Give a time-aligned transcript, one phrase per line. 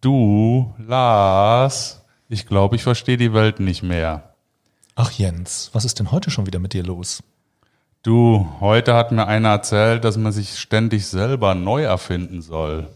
[0.00, 4.34] Du, Lars, ich glaube, ich verstehe die Welt nicht mehr.
[4.94, 7.22] Ach Jens, was ist denn heute schon wieder mit dir los?
[8.02, 12.88] Du, heute hat mir einer erzählt, dass man sich ständig selber neu erfinden soll.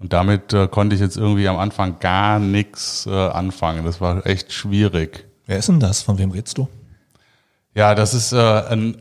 [0.00, 3.84] Und damit äh, konnte ich jetzt irgendwie am Anfang gar nichts äh, anfangen.
[3.84, 5.24] Das war echt schwierig.
[5.46, 6.02] Wer ist denn das?
[6.02, 6.68] Von wem redest du?
[7.72, 9.00] Ja, das ist äh, ein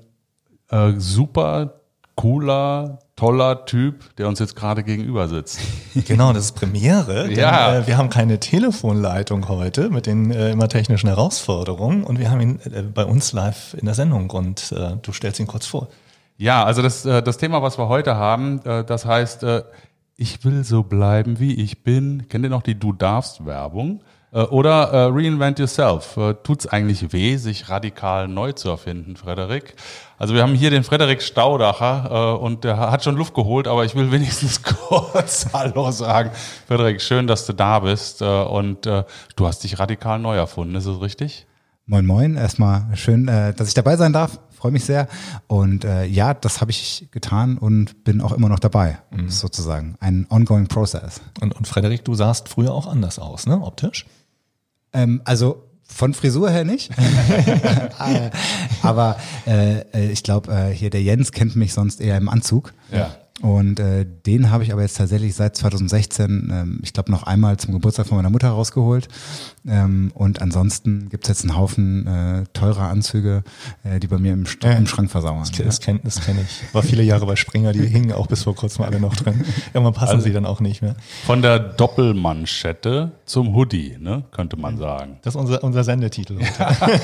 [0.70, 1.81] äh, super
[2.22, 5.60] cooler, toller Typ, der uns jetzt gerade gegenüber sitzt.
[6.08, 7.28] Genau, das ist Premiere.
[7.28, 7.80] Denn, Ja.
[7.80, 12.40] äh, wir haben keine Telefonleitung heute mit den äh, immer technischen Herausforderungen und wir haben
[12.42, 15.88] ihn äh, bei uns live in der Sendung und äh, du stellst ihn kurz vor.
[16.38, 19.46] Ja, also das, äh, das Thema, was wir heute haben, äh, das heißt,
[20.16, 22.28] ich will so bleiben, wie ich bin.
[22.30, 24.02] Kennt ihr noch die Du darfst Werbung?
[24.34, 26.16] Äh, Oder äh, Reinvent Yourself.
[26.16, 29.76] Äh, Tut's eigentlich weh, sich radikal neu zu erfinden, Frederik?
[30.18, 33.84] Also wir haben hier den Frederik Staudacher äh, und der hat schon Luft geholt, aber
[33.84, 36.32] ich will wenigstens kurz Hallo sagen.
[36.68, 39.04] Frederik, schön, dass du da bist äh, und äh,
[39.36, 41.48] du hast dich radikal neu erfunden, ist es richtig?
[41.86, 44.40] Moin Moin, erstmal schön, äh, dass ich dabei sein darf.
[44.52, 45.08] Freue mich sehr.
[45.48, 49.96] Und äh, ja, das habe ich getan und bin auch immer noch dabei, sozusagen.
[50.00, 51.20] Ein ongoing process.
[51.42, 54.06] Und, und Frederik, du sahst früher auch anders aus, ne, optisch?
[54.94, 56.92] Ähm, also von Frisur her nicht.
[58.82, 62.74] Aber äh, äh, ich glaube, äh, hier der Jens kennt mich sonst eher im Anzug.
[62.92, 63.16] Ja.
[63.42, 67.58] Und äh, den habe ich aber jetzt tatsächlich seit 2016, ähm, ich glaube, noch einmal
[67.58, 69.08] zum Geburtstag von meiner Mutter rausgeholt.
[69.68, 73.44] Ähm, und ansonsten gibt's jetzt einen Haufen äh, teurer Anzüge,
[73.84, 75.40] äh, die bei mir im, St im Schrank versauern.
[75.40, 76.74] Das, das kenn das kenn ich.
[76.74, 79.44] War viele Jahre bei Springer, die hingen auch bis vor kurzem alle noch drin.
[79.74, 80.96] Irgendwann passen sie dann auch nicht mehr.
[81.26, 85.18] Von der Doppelmanschette zum Hoodie, ne, könnte man sagen.
[85.24, 86.38] Das ist unser, unser Sendetitel.
[86.40, 87.02] heute.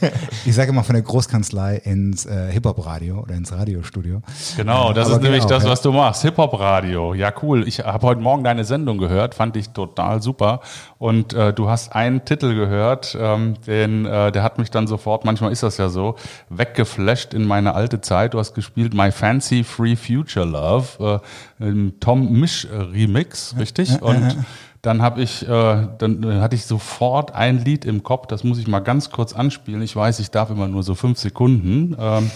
[0.44, 4.22] Ich sage immer von der Großkanzlei ins äh, Hip-Hop-Radio oder ins Radiostudio.
[4.56, 5.70] Genau, das Aber ist nämlich genau, das, ja.
[5.70, 6.22] was du machst.
[6.22, 7.14] Hip-Hop-Radio.
[7.14, 7.66] Ja, cool.
[7.66, 10.60] Ich habe heute Morgen deine Sendung gehört, fand ich total super.
[10.98, 15.24] Und äh, du hast einen Titel gehört, ähm, den, äh, der hat mich dann sofort,
[15.24, 16.16] manchmal ist das ja so,
[16.48, 18.34] weggeflasht in meine alte Zeit.
[18.34, 21.20] Du hast gespielt My Fancy Free Future Love,
[21.60, 24.00] äh, Tom Misch Remix, richtig?
[24.02, 24.36] Und
[24.82, 28.68] dann habe ich, äh, dann hatte ich sofort ein Lied im Kopf, das muss ich
[28.68, 29.82] mal ganz kurz anspielen.
[29.82, 31.96] Ich weiß, ich darf immer nur so fünf Sekunden.
[31.98, 32.30] Ähm,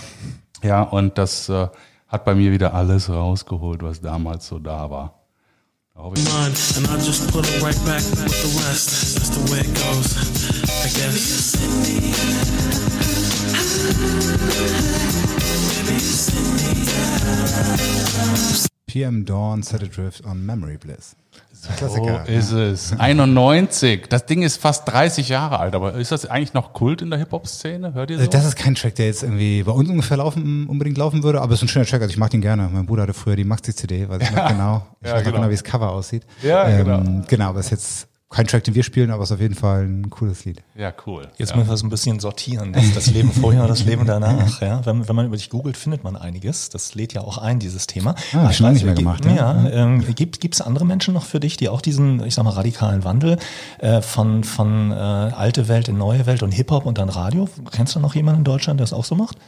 [0.63, 1.69] ja, und das äh,
[2.11, 5.15] hat bei mir wieder alles rausgeholt, was damals so da war.
[5.95, 9.15] Da hoffe ich- mine, and I just put it right back with the rest.
[9.17, 10.17] That's the way it goes,
[10.85, 11.57] I guess.
[18.87, 21.15] PM Dawn Set Adrift on Memory Bliss.
[21.63, 22.27] So Klassiker.
[22.27, 22.93] ist es.
[22.99, 24.07] 91.
[24.09, 27.19] Das Ding ist fast 30 Jahre alt, aber ist das eigentlich noch Kult in der
[27.19, 27.93] Hip-Hop-Szene?
[27.93, 28.25] Hört ihr so?
[28.25, 31.41] Äh, Das ist kein Track, der jetzt irgendwie bei uns ungefähr laufen, unbedingt laufen würde,
[31.43, 32.69] aber es ist ein schöner Track, also ich mag den gerne.
[32.73, 34.87] Mein Bruder hatte früher die Maxi-CD, weiß ich noch genau.
[35.03, 35.37] Ich Ja, weiß noch genau.
[35.37, 36.23] genau, wie das Cover aussieht.
[36.43, 37.23] Ja, genau.
[37.29, 39.57] Genau, aber es ist jetzt kein Track, den wir spielen, aber es ist auf jeden
[39.57, 40.63] Fall ein cooles Lied.
[40.77, 41.27] ja, cool.
[41.37, 41.57] Jetzt ja.
[41.57, 42.73] müssen wir so ein bisschen sortieren.
[42.73, 44.61] Das, das Leben vorher und das Leben danach.
[44.61, 44.87] Ja?
[44.87, 46.69] Wenn, wenn man über dich googelt, findet man einiges.
[46.69, 48.15] Das lädt ja auch ein, dieses Thema.
[48.33, 49.69] Ah, Aber schon lange nicht mehr gibt- gemacht, Ja, ja.
[49.71, 53.03] ähm, gibt es andere Menschen noch für dich, die auch diesen, ich sag mal, radikalen
[53.03, 53.37] Wandel
[53.79, 57.49] äh, von, von äh, alte Welt in neue Welt und Hip-Hop und dann Radio?
[57.73, 59.39] Kennst du noch jemanden in Deutschland, der das auch so macht?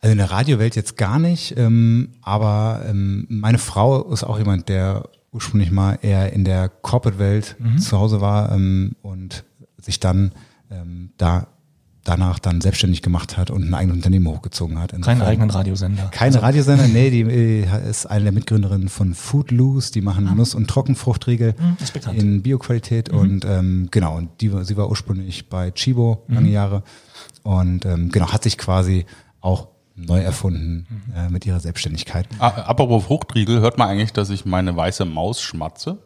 [0.00, 4.68] Also in der Radiowelt jetzt gar nicht, ähm, aber ähm, meine Frau ist auch jemand,
[4.68, 5.04] der
[5.38, 7.78] ursprünglich mal eher in der Corporate-Welt Mhm.
[7.78, 9.44] zu Hause war ähm, und
[9.80, 10.32] sich dann
[10.70, 11.46] ähm, da
[12.04, 14.92] danach dann selbstständig gemacht hat und ein eigenes Unternehmen hochgezogen hat.
[15.02, 16.08] Keinen eigenen Radiosender.
[16.10, 17.20] Keine Radiosender, nee, die
[17.90, 21.62] ist eine der Mitgründerinnen von Foodloose, die machen Nuss- und Trockenfruchtriegel Ah.
[21.62, 22.14] Hm.
[22.14, 22.18] Mhm.
[22.18, 26.34] in Bioqualität und ähm, genau, und die, sie war ursprünglich bei Chibo Mhm.
[26.34, 26.82] lange Jahre
[27.42, 29.04] und ähm, genau, hat sich quasi
[29.42, 32.28] auch neu erfunden äh, mit ihrer Selbstständigkeit.
[32.38, 35.98] Ah, apropos Fruchtriegel, hört man eigentlich, dass ich meine weiße Maus schmatze?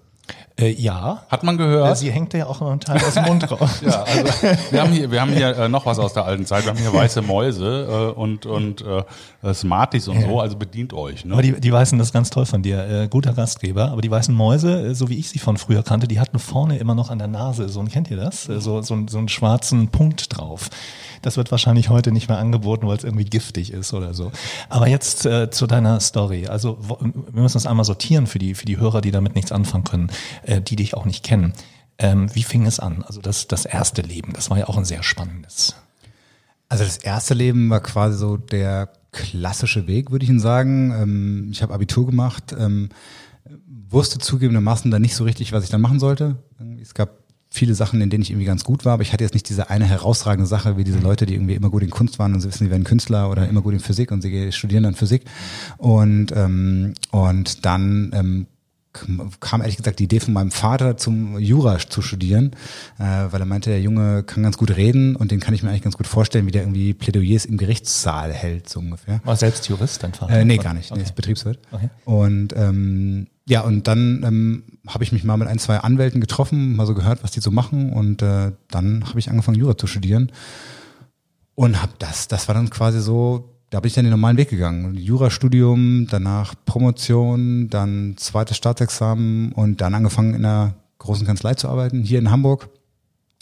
[0.58, 1.22] Äh, ja.
[1.30, 1.96] Hat man gehört?
[1.96, 3.70] Sie hängt ja auch noch einen Teil aus dem Mund raus.
[3.82, 4.24] Ja, also
[4.70, 6.64] wir haben hier, wir haben hier äh, noch was aus der alten Zeit.
[6.64, 10.40] Wir haben hier weiße Mäuse äh, und und äh, Smarties und so.
[10.40, 11.24] Also bedient euch.
[11.24, 11.32] Ne?
[11.32, 13.90] Aber die, die Weißen, das ist ganz toll von dir, äh, guter Gastgeber.
[13.90, 16.78] Aber die weißen Mäuse, äh, so wie ich sie von früher kannte, die hatten vorne
[16.78, 18.48] immer noch an der Nase, so ein, kennt ihr das?
[18.48, 20.70] Äh, so, so, so einen schwarzen Punkt drauf.
[21.22, 24.32] Das wird wahrscheinlich heute nicht mehr angeboten, weil es irgendwie giftig ist oder so.
[24.68, 26.48] Aber jetzt äh, zu deiner Story.
[26.48, 29.84] Also wir müssen das einmal sortieren für die, für die Hörer, die damit nichts anfangen
[29.84, 30.10] können,
[30.42, 31.52] äh, die dich auch nicht kennen.
[31.98, 33.02] Ähm, wie fing es an?
[33.06, 35.76] Also das, das erste Leben, das war ja auch ein sehr spannendes.
[36.68, 40.90] Also das erste Leben war quasi so der klassische Weg, würde ich Ihnen sagen.
[40.90, 42.88] Ähm, ich habe Abitur gemacht, ähm,
[43.90, 46.36] wusste zugegebenermaßen dann nicht so richtig, was ich dann machen sollte.
[46.80, 49.34] Es gab viele Sachen, in denen ich irgendwie ganz gut war, aber ich hatte jetzt
[49.34, 52.32] nicht diese eine herausragende Sache wie diese Leute, die irgendwie immer gut in Kunst waren
[52.32, 54.94] und sie wissen, sie werden Künstler oder immer gut in Physik und sie studieren dann
[54.94, 55.24] Physik.
[55.76, 58.46] Und, ähm, und dann ähm,
[58.92, 62.52] kam ehrlich gesagt die Idee von meinem Vater zum Jura zu studieren,
[62.98, 65.70] äh, weil er meinte, der Junge kann ganz gut reden und den kann ich mir
[65.70, 69.20] eigentlich ganz gut vorstellen, wie der irgendwie Plädoyers im Gerichtssaal hält, so ungefähr.
[69.24, 70.32] War selbst Jurist, dein Vater?
[70.34, 70.90] Äh, nee, gar nicht.
[70.90, 71.04] Nee, Okay.
[71.04, 71.58] ist Betriebswirt.
[71.70, 71.88] Okay.
[72.04, 76.76] Und ähm, ja, und dann ähm, habe ich mich mal mit ein, zwei Anwälten getroffen,
[76.76, 77.92] mal so gehört, was die so machen.
[77.92, 80.30] Und äh, dann habe ich angefangen, Jura zu studieren.
[81.54, 84.50] Und hab das, das war dann quasi so, da bin ich dann den normalen Weg
[84.50, 84.94] gegangen.
[84.96, 92.02] Jurastudium, danach Promotion, dann zweites Staatsexamen und dann angefangen in einer großen Kanzlei zu arbeiten,
[92.02, 92.68] hier in Hamburg,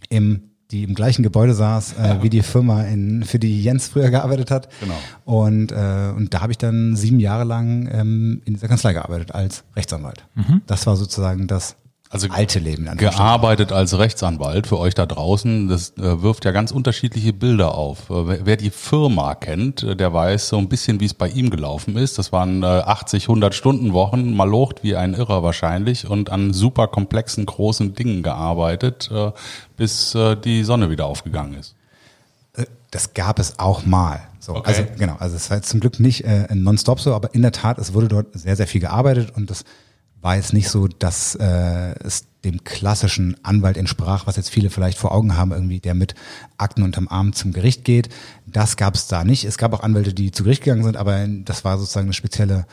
[0.08, 4.10] im, die im gleichen Gebäude saß, äh, wie die Firma, in, für die Jens früher
[4.10, 4.68] gearbeitet hat.
[4.78, 4.94] Genau.
[5.24, 9.34] Und, äh, und da habe ich dann sieben Jahre lang ähm, in dieser Kanzlei gearbeitet
[9.34, 10.24] als Rechtsanwalt.
[10.68, 11.74] Das war sozusagen das
[12.12, 12.90] Also alte Leben.
[12.96, 15.68] gearbeitet als Rechtsanwalt für euch da draußen.
[15.68, 18.10] Das äh, wirft ja ganz unterschiedliche Bilder auf.
[18.10, 21.50] Äh, wer, die Firma kennt, äh, der weiß so ein bisschen, wie es bei ihm
[21.50, 22.18] gelaufen ist.
[22.18, 26.88] Das waren äh, 80, 100 Stunden Wochen, malocht wie ein Irrer wahrscheinlich und an super
[26.88, 29.10] komplexen, großen Dingen gearbeitet,
[29.76, 31.76] bis die Sonne wieder aufgegangen ist.
[32.90, 34.20] Das gab es auch mal.
[34.40, 34.68] So, Okay.
[34.68, 37.52] Also genau, also es war jetzt zum Glück nicht äh, nonstop so, aber in der
[37.52, 39.64] Tat, es wurde dort sehr, sehr viel gearbeitet und das
[40.20, 44.98] war jetzt nicht so, dass äh, es dem klassischen Anwalt entsprach, was jetzt viele vielleicht
[44.98, 46.14] vor Augen haben, irgendwie, der mit
[46.56, 48.08] Akten unterm Arm zum Gericht geht.
[48.46, 49.44] Das gab es da nicht.
[49.44, 52.66] Es gab auch Anwälte, die zu Gericht gegangen sind, aber das war sozusagen eine spezielle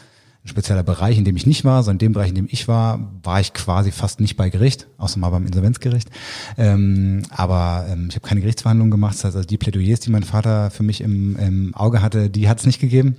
[0.47, 2.67] ein spezieller Bereich, in dem ich nicht war, sondern in dem Bereich, in dem ich
[2.67, 6.09] war, war ich quasi fast nicht bei Gericht, außer mal beim Insolvenzgericht.
[6.57, 9.15] Ähm, aber ähm, ich habe keine Gerichtsverhandlungen gemacht.
[9.15, 12.49] Das heißt, also die Plädoyers, die mein Vater für mich im, im Auge hatte, die
[12.49, 13.17] hat es nicht gegeben.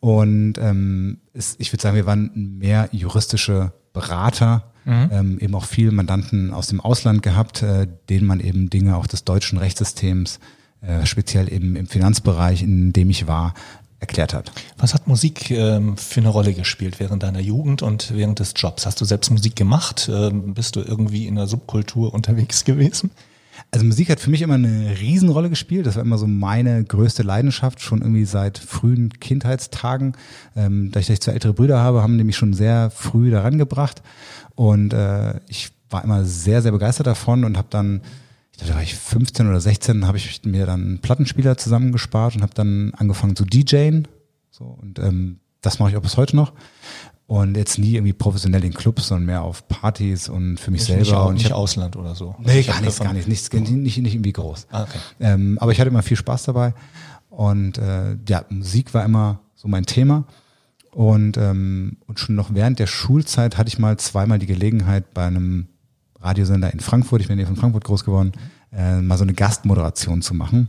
[0.00, 5.92] Und ähm, es, ich würde sagen, wir waren mehr juristische Berater, ähm, eben auch viele
[5.92, 10.40] Mandanten aus dem Ausland gehabt, äh, denen man eben Dinge auch des deutschen Rechtssystems,
[10.80, 13.54] äh, speziell eben im Finanzbereich, in dem ich war,
[14.00, 14.50] erklärt hat.
[14.78, 18.86] Was hat Musik ähm, für eine Rolle gespielt während deiner Jugend und während des Jobs?
[18.86, 20.10] Hast du selbst Musik gemacht?
[20.12, 23.10] Ähm, bist du irgendwie in der Subkultur unterwegs gewesen?
[23.70, 25.86] Also Musik hat für mich immer eine Riesenrolle gespielt.
[25.86, 30.16] Das war immer so meine größte Leidenschaft, schon irgendwie seit frühen Kindheitstagen.
[30.56, 33.58] Ähm, da ich, ich zwei ältere Brüder habe, haben die mich schon sehr früh daran
[33.58, 34.02] gebracht.
[34.54, 38.00] Und äh, ich war immer sehr, sehr begeistert davon und habe dann,
[38.66, 42.54] da war ich 15 oder 16, habe ich mir dann einen Plattenspieler zusammengespart und habe
[42.54, 44.08] dann angefangen zu DJen.
[44.50, 46.52] So, und ähm, das mache ich auch bis heute noch.
[47.26, 51.00] Und jetzt nie irgendwie professionell in Clubs, sondern mehr auf Partys und für mich selber.
[51.02, 52.34] Nicht, und ich nicht hab- Ausland oder so.
[52.40, 54.66] Nee, Ich gar nichts, gar nichts, nichts, nicht, nicht, nicht irgendwie groß.
[54.72, 54.98] Ah, okay.
[55.20, 56.74] Ähm, aber ich hatte immer viel Spaß dabei
[57.28, 60.24] und äh, ja, Musik war immer so mein Thema.
[60.90, 65.24] Und, ähm, und schon noch während der Schulzeit hatte ich mal zweimal die Gelegenheit bei
[65.24, 65.68] einem
[66.20, 68.32] Radiosender in Frankfurt, ich bin hier von Frankfurt groß geworden,
[68.72, 70.68] äh, mal so eine Gastmoderation zu machen.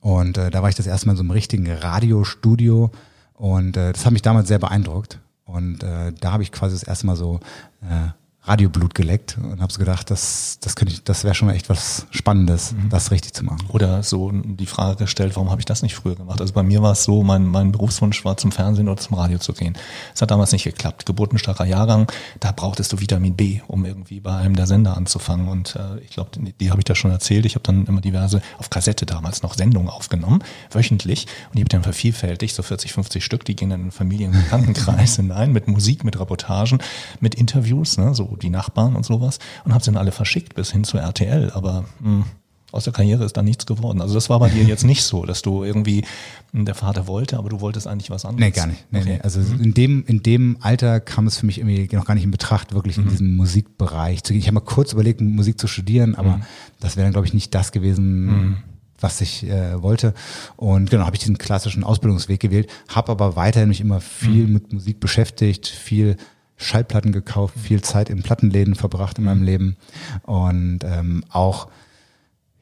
[0.00, 2.90] Und äh, da war ich das erste Mal in so einem richtigen Radiostudio
[3.34, 5.18] und äh, das hat mich damals sehr beeindruckt.
[5.44, 7.40] Und äh, da habe ich quasi das erste Mal so
[7.82, 8.08] äh,
[8.42, 11.68] Radioblut geleckt und habe so gedacht, das, das könnte ich, das wäre schon mal echt
[11.68, 13.66] was Spannendes, das richtig zu machen.
[13.68, 16.40] Oder so die Frage gestellt, warum habe ich das nicht früher gemacht?
[16.40, 19.38] Also bei mir war es so, mein, mein Berufswunsch war zum Fernsehen oder zum Radio
[19.38, 19.76] zu gehen.
[20.14, 21.04] Es hat damals nicht geklappt.
[21.04, 22.10] Geburtenstarker Jahrgang,
[22.40, 25.48] da brauchtest du Vitamin B, um irgendwie bei einem der Sender anzufangen.
[25.48, 27.44] Und äh, ich glaube, die, die habe ich da schon erzählt.
[27.44, 31.26] Ich habe dann immer diverse, auf Kassette damals noch Sendungen aufgenommen, wöchentlich.
[31.48, 34.32] Und die habe ich dann vervielfältigt, so 40, 50 Stück, die gehen in den Familien-
[34.32, 36.78] und Bekanntenkreis hinein, mit Musik, mit Reportagen,
[37.20, 39.38] mit Interviews, ne, so die Nachbarn und sowas.
[39.64, 41.50] Und habe sie dann alle verschickt bis hin zu RTL.
[41.54, 42.24] Aber mh,
[42.72, 44.00] aus der Karriere ist da nichts geworden.
[44.00, 46.04] Also das war bei dir jetzt nicht so, dass du irgendwie
[46.52, 48.46] mh, der Vater wollte, aber du wolltest eigentlich was anderes.
[48.46, 48.84] Nee, gar nicht.
[48.92, 49.12] Nee, Okay.
[49.14, 49.20] nee.
[49.22, 52.30] Also in dem, in dem Alter kam es für mich irgendwie noch gar nicht in
[52.30, 54.40] Betracht, wirklich in diesem Musikbereich zu gehen.
[54.40, 56.40] Ich habe mal kurz überlegt, Musik zu studieren, aber
[56.78, 58.62] das wäre dann, glaube ich, nicht das gewesen,
[59.00, 60.12] was ich äh, wollte.
[60.56, 64.72] Und genau, habe ich diesen klassischen Ausbildungsweg gewählt, habe aber weiterhin mich immer viel mit
[64.74, 66.16] Musik beschäftigt, viel
[66.60, 69.76] Schallplatten gekauft, viel Zeit in Plattenläden verbracht in meinem Leben
[70.22, 71.68] und ähm, auch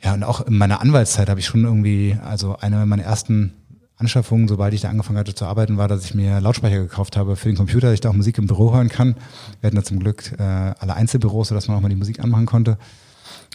[0.02, 3.52] ja, und auch in meiner Anwaltszeit habe ich schon irgendwie, also eine meiner ersten
[3.96, 7.34] Anschaffungen, sobald ich da angefangen hatte zu arbeiten, war, dass ich mir Lautsprecher gekauft habe
[7.34, 9.16] für den Computer, dass ich da auch Musik im Büro hören kann.
[9.60, 12.46] Wir hatten da zum Glück äh, alle Einzelbüros, sodass man auch mal die Musik anmachen
[12.46, 12.78] konnte.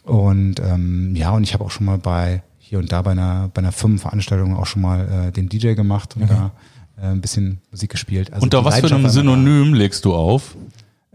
[0.04, 3.50] Und ähm, ja, und ich habe auch schon mal bei hier und da bei einer,
[3.54, 6.52] bei einer Firmenveranstaltung auch schon mal äh, den DJ gemacht und da
[6.98, 8.32] äh, ein bisschen Musik gespielt.
[8.32, 10.56] Also Unter was für einem Synonym legst du auf?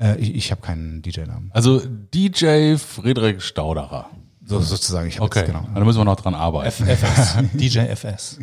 [0.01, 1.51] Äh, ich ich habe keinen DJ-Namen.
[1.53, 1.83] Also
[2.15, 4.11] DJ Friedrich Stauderer.
[4.49, 5.09] So sozusagen.
[5.09, 5.67] Ich Okay, jetzt, genau.
[5.75, 6.87] da müssen wir noch dran arbeiten.
[6.87, 8.39] FS, DJ FS.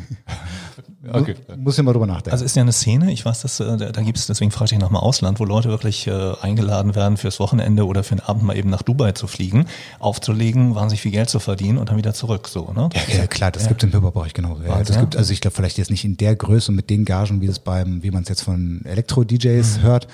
[1.12, 1.36] Okay.
[1.58, 2.32] Muss ich mal drüber nachdenken.
[2.32, 4.74] Also ist ja eine Szene, ich weiß, dass äh, da, da gibt es, deswegen frage
[4.74, 8.44] ich nochmal Ausland, wo Leute wirklich äh, eingeladen werden fürs Wochenende oder für den Abend
[8.44, 9.66] mal eben nach Dubai zu fliegen,
[10.00, 12.48] aufzulegen, wahnsinnig viel Geld zu verdienen und dann wieder zurück.
[12.48, 12.90] So, ne?
[12.94, 14.64] Ja, ja, klar, das gibt es im Hip-Hop-Bereich genauso.
[14.64, 15.02] Ja, das ja.
[15.02, 17.48] gibt, also ich glaube vielleicht jetzt nicht in der Größe und mit den Gagen, wie
[17.48, 20.08] das beim, wie man es jetzt von Elektro-DJs hört.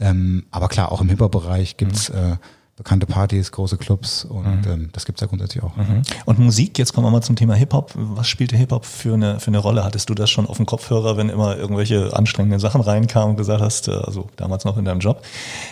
[0.00, 2.36] Ähm, aber klar, auch im Hip-Hop-Bereich gibt's äh,
[2.76, 5.74] bekannte Partys, große Clubs und ähm, das gibt's ja grundsätzlich auch.
[5.76, 6.02] Mhm.
[6.26, 7.92] Und Musik, jetzt kommen wir mal zum Thema Hip-Hop.
[7.94, 9.82] Was spielte Hip-Hop für eine, für eine Rolle?
[9.82, 13.62] Hattest du das schon auf dem Kopfhörer, wenn immer irgendwelche anstrengenden Sachen reinkamen und gesagt
[13.62, 15.22] hast, äh, also damals noch in deinem Job,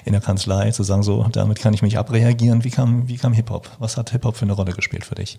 [0.06, 2.64] in der Kanzlei, zu sagen, so, damit kann ich mich abreagieren.
[2.64, 3.70] Wie kam, wie kam Hip-Hop?
[3.78, 5.38] Was hat Hip-Hop für eine Rolle gespielt für dich?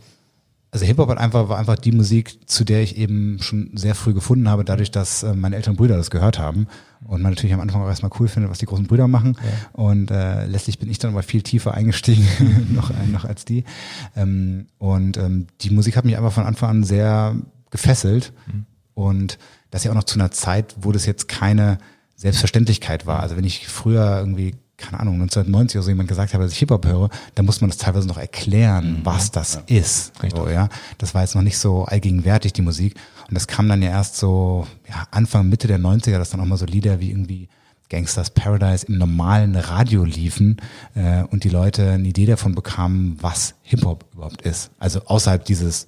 [0.72, 4.13] Also Hip-Hop hat einfach, war einfach die Musik, zu der ich eben schon sehr früh
[4.13, 6.67] gefunden habe, dadurch, dass äh, meine älteren Brüder das gehört haben.
[7.05, 9.38] Und man natürlich am Anfang auch erstmal cool findet, was die großen Brüder machen.
[9.74, 12.27] Und äh, letztlich bin ich dann aber viel tiefer eingestiegen
[12.74, 13.63] noch, äh, noch als die.
[14.15, 17.36] Ähm, und ähm, die Musik hat mich einfach von Anfang an sehr
[17.69, 18.34] gefesselt.
[18.95, 19.38] Und
[19.72, 21.77] das ja auch noch zu einer Zeit, wo das jetzt keine
[22.15, 23.19] Selbstverständlichkeit war.
[23.19, 26.60] Also wenn ich früher irgendwie keine Ahnung, 1990 oder so jemand gesagt habe, dass ich
[26.60, 30.12] Hip-Hop höre, dann muss man das teilweise noch erklären, was das ist.
[30.36, 30.70] So, ja.
[30.98, 32.96] Das war jetzt noch nicht so allgegenwärtig, die Musik.
[33.27, 36.46] Und das kam dann ja erst so, ja, Anfang, Mitte der 90er, dass dann auch
[36.46, 37.48] mal so Lieder wie irgendwie
[37.89, 40.58] Gangsters Paradise im normalen Radio liefen
[40.96, 44.72] äh, und die Leute eine Idee davon bekamen, was Hip-Hop überhaupt ist.
[44.79, 45.88] Also außerhalb dieses,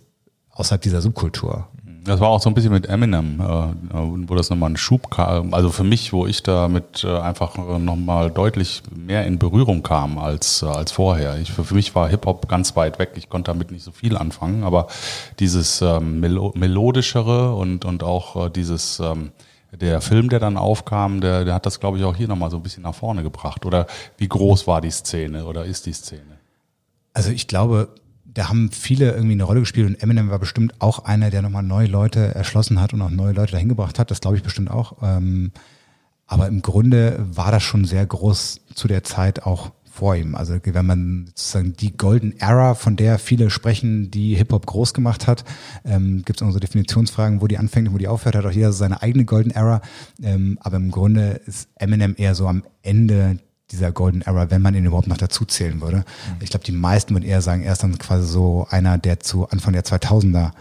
[0.51, 1.67] außerhalb dieser Subkultur.
[2.07, 5.53] Das war auch so ein bisschen mit Eminem, äh, wo das nochmal ein Schub kam.
[5.53, 10.17] Also für mich, wo ich damit äh, einfach äh, nochmal deutlich mehr in Berührung kam
[10.17, 11.37] als, als vorher.
[11.37, 13.11] Ich, für, mich war Hip-Hop ganz weit weg.
[13.15, 14.87] Ich konnte damit nicht so viel anfangen, aber
[15.39, 19.31] dieses ähm, Melo melodischere und, und auch dieses, ähm,
[19.73, 22.57] der Film, der dann aufkam, der, der hat das, glaube ich, auch hier nochmal so
[22.57, 23.65] ein bisschen nach vorne gebracht.
[23.65, 23.85] Oder
[24.17, 26.39] wie groß war die Szene oder ist die Szene?
[27.13, 27.89] Also ich glaube,
[28.37, 31.63] da haben viele irgendwie eine Rolle gespielt und Eminem war bestimmt auch einer, der nochmal
[31.63, 34.11] neue Leute erschlossen hat und auch neue Leute dahin gebracht hat.
[34.11, 34.97] Das glaube ich bestimmt auch.
[35.01, 35.51] Ähm,
[36.27, 40.35] aber im Grunde war das schon sehr groß zu der Zeit auch vor ihm.
[40.35, 45.25] Also wenn man sozusagen die Golden Era, von der viele sprechen, die Hip-Hop groß gemacht
[45.25, 45.43] hat,
[45.83, 48.71] ähm, gibt es unsere Definitionsfragen, wo die anfängt und wo die aufhört, hat auch jeder
[48.71, 49.81] so seine eigene Golden Era.
[50.21, 53.39] Ähm, aber im Grunde ist Eminem eher so am Ende
[53.71, 56.05] dieser Golden Era, wenn man ihn überhaupt noch dazu zählen würde.
[56.39, 59.49] Ich glaube, die meisten würden eher sagen, er ist dann quasi so einer, der zu
[59.49, 60.51] Anfang der 2000er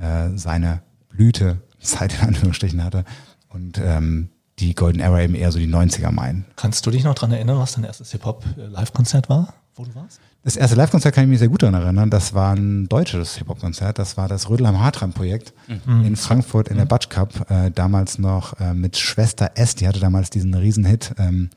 [0.00, 3.04] äh, seine Blüte, Zeit in Anführungsstrichen hatte
[3.50, 6.46] und ähm, die Golden Era eben eher so die 90er meinen.
[6.56, 10.20] Kannst du dich noch dran erinnern, was dein erstes Hip-Hop-Live-Konzert war, wo du warst?
[10.44, 12.10] Das erste Live-Konzert kann ich mich sehr gut daran erinnern.
[12.10, 13.98] Das war ein deutsches Hip-Hop-Konzert.
[13.98, 15.54] Das war das Rödelheim Hartreim-Projekt
[15.86, 17.50] in Frankfurt in der Batsch Cup.
[17.50, 19.74] Äh, damals noch äh, mit Schwester S.
[19.74, 21.14] Die hatte damals diesen Riesenhit.
[21.18, 21.48] Ähm,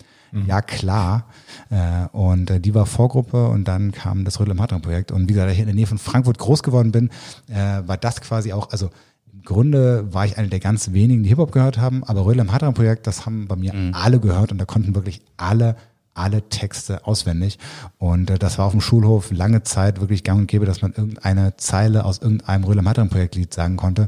[0.47, 1.25] Ja, klar.
[1.69, 5.11] Äh, und äh, die war Vorgruppe und dann kam das Rödelheim Hartreim-Projekt.
[5.11, 7.09] Und wie gesagt, da ich in der Nähe von Frankfurt groß geworden bin,
[7.47, 8.89] äh, war das quasi auch, also
[9.33, 12.73] im Grunde war ich einer der ganz wenigen, die Hip-Hop gehört haben, aber Rödelheim Hartreim
[12.73, 15.75] Projekt, das haben bei mir alle gehört und da konnten wirklich alle
[16.17, 17.59] alle Texte auswendig.
[17.97, 20.93] Und äh, das war auf dem Schulhof lange Zeit wirklich gang und gäbe, dass man
[20.93, 24.07] irgendeine Zeile aus irgendeinem Rödelheim Hartreim Projektlied sagen konnte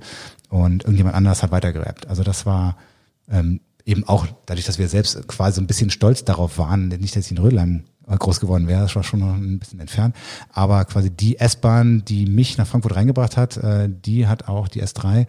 [0.49, 2.07] und irgendjemand anders hat weitergerappt.
[2.07, 2.75] Also das war
[3.31, 7.15] ähm, eben auch dadurch, dass wir selbst quasi so ein bisschen stolz darauf waren, nicht,
[7.15, 7.85] dass ich in Rödelheim
[8.17, 10.15] groß geworden wäre, das war schon noch ein bisschen entfernt,
[10.51, 14.83] aber quasi die S-Bahn, die mich nach Frankfurt reingebracht hat, äh, die hat auch die
[14.83, 15.25] S3, äh,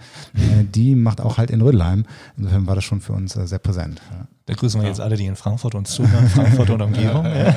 [0.62, 2.06] die macht auch halt in Rödelheim.
[2.36, 4.00] Insofern war das schon für uns äh, sehr präsent.
[4.10, 4.26] Ja.
[4.50, 7.54] Da grüßen wir jetzt alle, die in Frankfurt uns zuhören, Frankfurt und Umgebung, ja.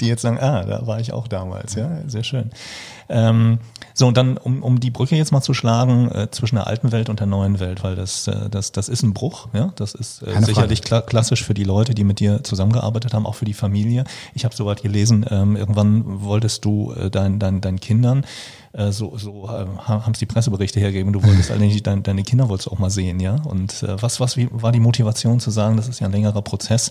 [0.00, 2.50] die jetzt sagen, ah, da war ich auch damals, ja, sehr schön.
[3.10, 3.58] Ähm,
[3.92, 6.92] so, und dann, um, um die Brücke jetzt mal zu schlagen äh, zwischen der alten
[6.92, 9.94] Welt und der neuen Welt, weil das, äh, das, das ist ein Bruch, ja, das
[9.94, 13.44] ist äh, sicherlich kla klassisch für die Leute, die mit dir zusammengearbeitet haben, auch für
[13.44, 14.04] die Familie.
[14.34, 18.24] Ich habe soweit gelesen, ähm, irgendwann wolltest du äh, dein, dein, deinen Kindern
[18.72, 21.12] äh, so, so äh, haben es die Presseberichte hergegeben.
[21.12, 23.34] Du wolltest eigentlich dein, deine Kinder wolltest du auch mal sehen, ja.
[23.34, 26.42] Und äh, was, was wie, war die Motivation zu sagen, das ist ja ein längerer
[26.42, 26.90] Prozess.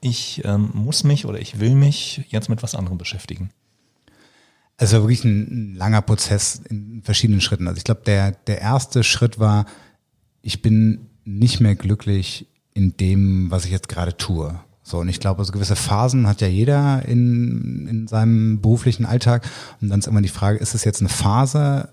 [0.00, 3.50] Ich ähm, muss mich oder ich will mich jetzt mit was anderem beschäftigen.
[4.76, 7.68] Es war wirklich ein, ein langer Prozess in verschiedenen Schritten.
[7.68, 9.66] Also ich glaube, der, der erste Schritt war,
[10.42, 14.60] ich bin nicht mehr glücklich in dem, was ich jetzt gerade tue.
[14.86, 19.48] So, und ich glaube, so gewisse Phasen hat ja jeder in, in seinem beruflichen Alltag.
[19.80, 21.88] Und dann ist immer die Frage, ist es jetzt eine Phase,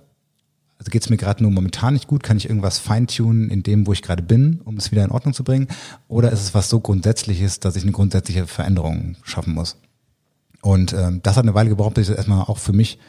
[0.77, 3.87] also geht es mir gerade nur momentan nicht gut, kann ich irgendwas feintunen in dem,
[3.87, 5.69] wo ich gerade bin, um es wieder in Ordnung zu bringen?
[6.09, 9.77] Oder ist es was so Grundsätzliches, dass ich eine grundsätzliche Veränderung schaffen muss?
[10.61, 12.99] Und ähm, das hat eine Weile gebraucht, bis ich das erstmal auch für mich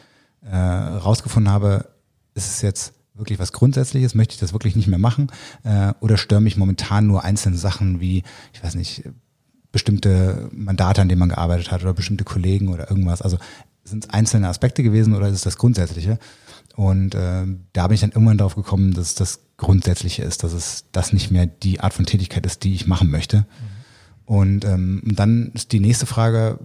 [0.42, 1.86] äh, rausgefunden habe,
[2.34, 5.32] ist es jetzt wirklich was Grundsätzliches, möchte ich das wirklich nicht mehr machen
[5.64, 8.22] äh, oder stören mich momentan nur einzelne Sachen wie,
[8.52, 9.04] ich weiß nicht,
[9.72, 13.22] bestimmte Mandate, an denen man gearbeitet hat oder bestimmte Kollegen oder irgendwas.
[13.22, 13.38] Also
[13.84, 16.18] sind es einzelne Aspekte gewesen oder ist es das Grundsätzliche?
[16.76, 20.84] Und äh, da bin ich dann irgendwann darauf gekommen, dass das Grundsätzliche ist, dass es
[20.92, 23.46] das nicht mehr die Art von Tätigkeit ist, die ich machen möchte.
[24.24, 26.58] Und ähm, dann ist die nächste Frage,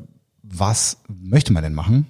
[0.44, 2.08] was möchte man denn machen?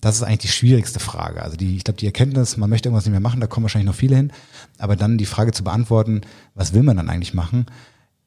[0.00, 1.42] Das ist eigentlich die schwierigste Frage.
[1.42, 3.86] Also die, ich glaube, die Erkenntnis, man möchte irgendwas nicht mehr machen, da kommen wahrscheinlich
[3.86, 4.32] noch viele hin.
[4.78, 6.22] Aber dann die Frage zu beantworten,
[6.54, 7.66] was will man dann eigentlich machen?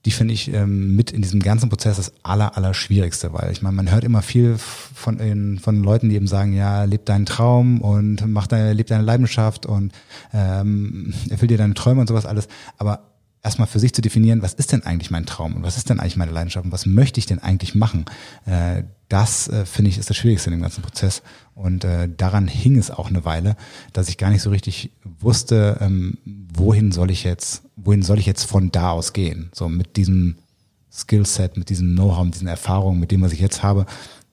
[0.07, 3.61] Die finde ich ähm, mit in diesem ganzen Prozess das aller, aller schwierigste, weil ich
[3.61, 7.25] meine, man hört immer viel von, den- von Leuten, die eben sagen, ja, leb deinen
[7.25, 9.91] Traum und mach deine, leb deine Leidenschaft und
[10.33, 12.47] ähm, erfüll dir deine Träume und sowas alles.
[12.77, 13.11] Aber
[13.43, 15.99] erstmal für sich zu definieren, was ist denn eigentlich mein Traum und was ist denn
[15.99, 18.05] eigentlich meine Leidenschaft und was möchte ich denn eigentlich machen,
[18.45, 21.21] äh, das äh, finde ich ist das Schwierigste in dem ganzen Prozess.
[21.53, 23.57] Und äh, daran hing es auch eine Weile,
[23.91, 26.17] dass ich gar nicht so richtig wusste, ähm,
[26.53, 29.49] wohin soll ich jetzt, wohin soll ich jetzt von da aus gehen?
[29.53, 30.35] So mit diesem
[30.91, 33.85] Skillset, mit diesem Know-how, mit diesen Erfahrungen, mit dem, was ich jetzt habe,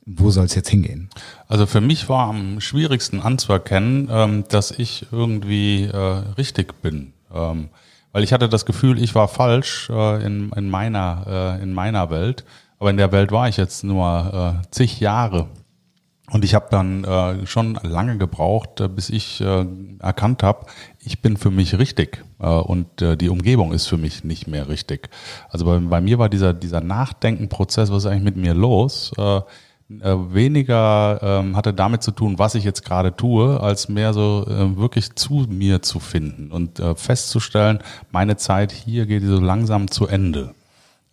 [0.06, 1.08] wo soll es jetzt hingehen?
[1.48, 5.96] Also für mich war am schwierigsten anzuerkennen, ähm, dass ich irgendwie äh,
[6.36, 7.12] richtig bin.
[7.32, 7.68] Ähm,
[8.12, 12.10] weil ich hatte das Gefühl, ich war falsch äh, in, in, meiner, äh, in meiner
[12.10, 12.44] Welt.
[12.78, 15.48] Aber in der Welt war ich jetzt nur äh, zig Jahre.
[16.34, 19.64] Und ich habe dann äh, schon lange gebraucht, äh, bis ich äh,
[20.00, 20.66] erkannt habe,
[20.98, 24.68] ich bin für mich richtig äh, und äh, die Umgebung ist für mich nicht mehr
[24.68, 25.10] richtig.
[25.48, 29.36] Also bei, bei mir war dieser, dieser Nachdenkenprozess, was ist eigentlich mit mir los, äh,
[29.36, 29.42] äh,
[30.34, 34.76] weniger ähm, hatte damit zu tun, was ich jetzt gerade tue, als mehr so äh,
[34.76, 37.78] wirklich zu mir zu finden und äh, festzustellen,
[38.10, 40.52] meine Zeit hier geht so langsam zu Ende.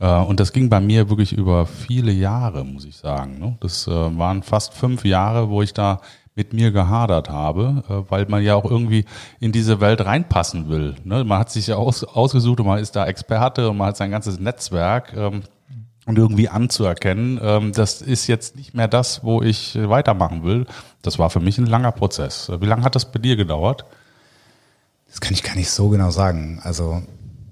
[0.01, 3.39] Äh, Und das ging bei mir wirklich über viele Jahre, muss ich sagen.
[3.39, 3.57] ne?
[3.61, 6.01] Das äh, waren fast fünf Jahre, wo ich da
[6.35, 9.05] mit mir gehadert habe, äh, weil man ja auch irgendwie
[9.39, 10.95] in diese Welt reinpassen will.
[11.03, 11.23] ne?
[11.23, 14.11] Man hat sich ja aus, ausgesucht und man ist da Experte und man hat sein
[14.11, 15.13] ganzes Netzwerk.
[15.15, 15.43] ähm,
[16.07, 20.65] Und irgendwie anzuerkennen, ähm, das ist jetzt nicht mehr das, wo ich weitermachen will.
[21.03, 22.51] Das war für mich ein langer Prozess.
[22.59, 23.85] Wie lange hat das bei dir gedauert?
[25.07, 26.59] Das kann ich gar nicht so genau sagen.
[26.63, 27.03] Also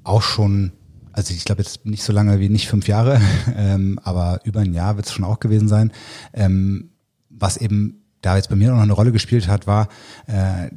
[0.03, 0.71] auch schon,
[1.19, 3.21] also ich glaube jetzt nicht so lange wie nicht fünf Jahre,
[3.55, 5.91] ähm, aber über ein Jahr wird es schon auch gewesen sein.
[6.33, 6.91] Ähm,
[7.29, 9.89] was eben da jetzt bei mir noch eine Rolle gespielt hat, war,
[10.27, 10.69] äh,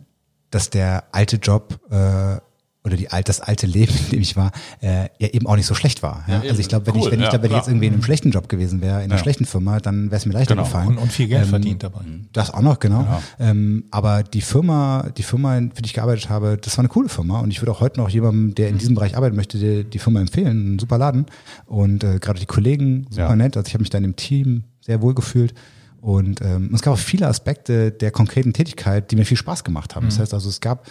[0.51, 2.39] dass der alte Job äh,
[2.85, 5.67] oder die alt, das alte Leben, in dem ich war, äh, ja eben auch nicht
[5.67, 6.25] so schlecht war.
[6.27, 6.39] Ja?
[6.41, 6.49] eben.
[6.49, 7.61] also ich glaube, wenn Cool, ich, wenn ich ja, da wenn ich klar.
[7.61, 9.19] jetzt irgendwie in einem schlechten Job gewesen wäre, in einer Ja.
[9.23, 10.65] schlechten Firma, dann wäre es mir leichter Genau.
[10.67, 10.89] gefallen.
[10.89, 12.01] Und, und viel Geld Ähm, verdient dabei.
[12.33, 13.07] Das auch noch, genau.
[13.39, 17.09] Ähm, aber die Firma, die Firma, für die ich gearbeitet habe, das war eine coole
[17.09, 19.85] Firma und ich würde auch heute noch jemandem, der in diesem Bereich arbeiten möchte, die,
[19.89, 20.75] die Firma empfehlen.
[20.75, 21.27] Ein super Laden.
[21.67, 23.37] Und äh, gerade die Kollegen, super Ja.
[23.37, 23.57] nett.
[23.57, 25.55] Also ich habe mich da in dem Team sehr wohl gefühlt.
[26.01, 29.95] Und ähm, es gab auch viele Aspekte der konkreten Tätigkeit, die mir viel Spaß gemacht
[29.95, 30.07] haben.
[30.07, 30.89] Das heißt also, es gab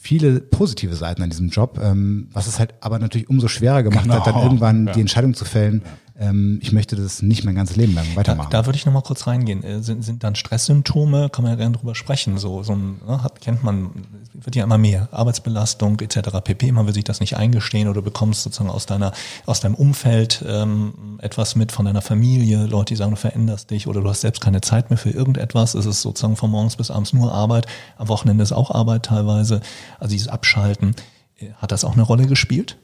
[0.00, 4.08] viele positive Seiten an diesem Job, ähm, was es halt aber natürlich umso schwerer gemacht
[4.08, 4.44] hat, dann Genau.
[4.44, 4.92] irgendwann Ja.
[4.92, 5.82] die Entscheidung zu fällen,
[6.18, 8.50] ähm, ich möchte das nicht mein ganzes Leben lang Da, weitermachen.
[8.50, 9.62] da würde ich noch mal kurz reingehen.
[9.62, 12.38] Äh, Sind, sind dann Stresssymptome, kann man ja gerne drüber sprechen.
[12.38, 13.90] So, so ein, ne, hat, kennt man,
[14.34, 15.08] wird ja immer mehr.
[15.12, 16.30] Arbeitsbelastung etc.
[16.42, 16.72] pp.
[16.72, 19.12] Man will sich das nicht eingestehen oder bekommst sozusagen aus deiner,
[19.46, 23.86] aus deinem Umfeld ähm, etwas mit von deiner Familie, Leute, die sagen, du veränderst dich
[23.86, 25.74] oder du hast selbst keine Zeit mehr für irgendetwas.
[25.74, 27.66] Es ist sozusagen von morgens bis abends nur Arbeit.
[27.96, 29.60] Am Wochenende ist auch Arbeit teilweise.
[30.00, 30.96] Also dieses Abschalten.
[31.38, 32.76] Äh, Hat das auch eine Rolle gespielt?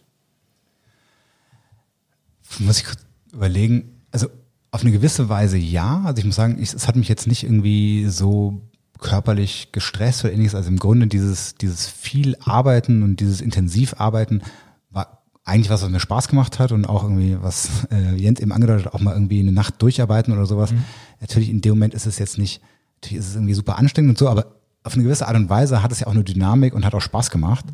[2.60, 3.00] muss ich kurz
[3.34, 4.02] überlegen.
[4.10, 4.28] Also
[4.70, 6.02] auf eine gewisse Weise ja.
[6.04, 8.60] Also ich muss sagen, ich, es hat mich jetzt nicht irgendwie so
[8.98, 10.54] körperlich gestresst oder ähnliches.
[10.54, 14.42] Also im Grunde dieses, dieses viel Arbeiten und dieses intensiv Arbeiten
[14.90, 18.52] war eigentlich was, was mir Spaß gemacht hat und auch irgendwie, was äh, Jens eben
[18.52, 20.72] angedeutet hat, auch mal irgendwie eine Nacht durcharbeiten oder sowas.
[21.20, 22.62] Natürlich in dem Moment ist es jetzt nicht,
[22.96, 25.82] natürlich ist es irgendwie super anstrengend und so, aber auf eine gewisse Art und Weise
[25.82, 27.64] hat es ja auch eine Dynamik und hat auch Spaß gemacht.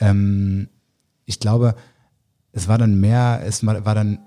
[0.00, 0.68] Ähm,
[1.24, 1.74] ich glaube,
[2.52, 4.18] es war dann mehr, es war war dann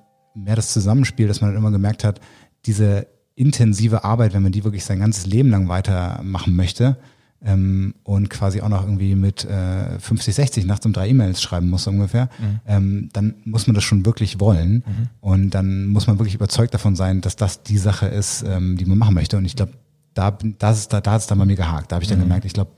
[0.43, 2.19] mehr das Zusammenspiel, dass man dann immer gemerkt hat,
[2.65, 6.97] diese intensive Arbeit, wenn man die wirklich sein ganzes Leben lang weitermachen möchte
[7.43, 11.69] ähm, und quasi auch noch irgendwie mit äh, 50, 60 nachts um drei E-Mails schreiben
[11.69, 12.29] muss ungefähr,
[12.67, 14.83] ähm, dann muss man das schon wirklich wollen
[15.21, 18.85] und dann muss man wirklich überzeugt davon sein, dass das die Sache ist, ähm, die
[18.85, 19.37] man machen möchte.
[19.37, 19.71] Und ich glaube,
[20.13, 21.91] da, das ist, da, da hat es dann bei mir gehakt.
[21.91, 22.71] Da habe ich dann gemerkt, ich glaube,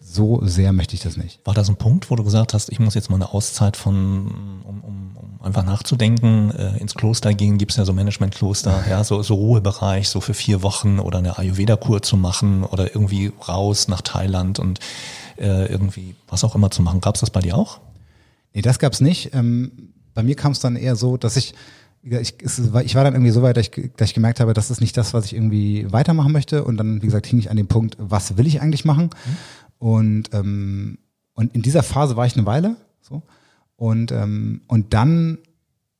[0.00, 1.40] so sehr möchte ich das nicht.
[1.44, 4.62] War das ein Punkt, wo du gesagt hast, ich muss jetzt mal eine Auszeit von,
[4.64, 5.15] um, um
[5.46, 10.20] einfach nachzudenken, äh, ins Kloster gehen, gibt's ja so Managementkloster, ja, so, so Ruhebereich, so
[10.20, 14.80] für vier Wochen oder eine Ayurveda-Kur zu machen oder irgendwie raus nach Thailand und
[15.38, 17.00] äh, irgendwie was auch immer zu machen.
[17.00, 17.80] Gab's das bei dir auch?
[18.52, 19.34] Nee, das gab's nicht.
[19.34, 21.54] Ähm, bei mir kam es dann eher so, dass ich,
[22.02, 24.52] ich, es war, ich war dann irgendwie so weit, dass ich, dass ich gemerkt habe,
[24.52, 26.64] das ist nicht das, was ich irgendwie weitermachen möchte.
[26.64, 29.10] Und dann, wie gesagt, hing ich an dem Punkt, was will ich eigentlich machen?
[29.78, 30.98] Und, ähm,
[31.34, 32.76] und in dieser Phase war ich eine Weile.
[33.00, 33.22] So.
[33.76, 35.38] Und, ähm, und dann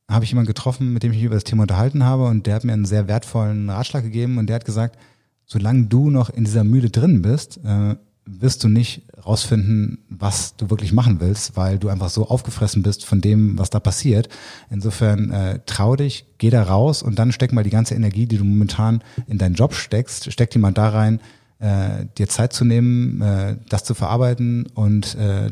[0.09, 2.25] habe ich jemanden getroffen, mit dem ich mich über das Thema unterhalten habe.
[2.25, 4.37] Und der hat mir einen sehr wertvollen Ratschlag gegeben.
[4.37, 4.97] Und der hat gesagt,
[5.45, 7.95] solange du noch in dieser Mühle drin bist, äh,
[8.27, 13.05] wirst du nicht rausfinden, was du wirklich machen willst, weil du einfach so aufgefressen bist
[13.05, 14.29] von dem, was da passiert.
[14.69, 18.37] Insofern äh, trau dich, geh da raus und dann steck mal die ganze Energie, die
[18.37, 21.21] du momentan in deinen Job steckst, steck die mal da rein,
[21.59, 25.51] äh, dir Zeit zu nehmen, äh, das zu verarbeiten und äh,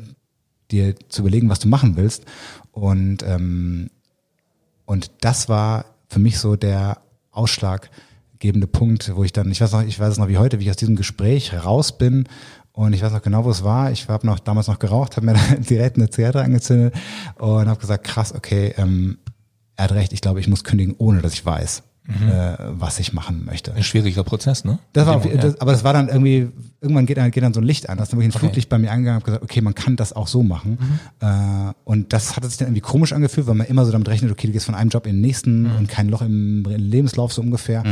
[0.75, 2.25] dir zu überlegen, was du machen willst.
[2.71, 3.89] Und ähm,
[4.85, 6.99] und das war für mich so der
[7.31, 10.65] ausschlaggebende Punkt, wo ich dann, ich weiß noch, ich weiß es noch wie heute, wie
[10.65, 12.27] ich aus diesem Gespräch raus bin
[12.71, 13.91] und ich weiß noch genau, wo es war.
[13.91, 15.33] Ich habe noch damals noch geraucht, habe mir
[15.69, 16.93] direkt eine Zigarette angezündet
[17.37, 19.17] und habe gesagt, krass, okay, ähm,
[19.75, 23.13] er hat recht, ich glaube, ich muss kündigen, ohne dass ich weiß, äh, was ich
[23.13, 23.73] machen möchte.
[23.73, 24.77] Ein schwieriger Prozess, ne?
[24.93, 25.37] Das war, Ja.
[25.37, 26.49] das, aber das war dann irgendwie,
[26.81, 27.97] irgendwann geht dann, geht dann so ein Licht an.
[27.97, 28.45] Das ist dann wirklich ein Okay.
[28.47, 30.77] Flutlicht bei mir angegangen und gesagt, okay, man kann das auch so machen.
[31.19, 34.31] Äh, und das hat sich dann irgendwie komisch angefühlt, weil man immer so damit rechnet,
[34.31, 37.41] okay, du gehst von einem Job in den nächsten und kein Loch im Lebenslauf so
[37.41, 37.83] ungefähr.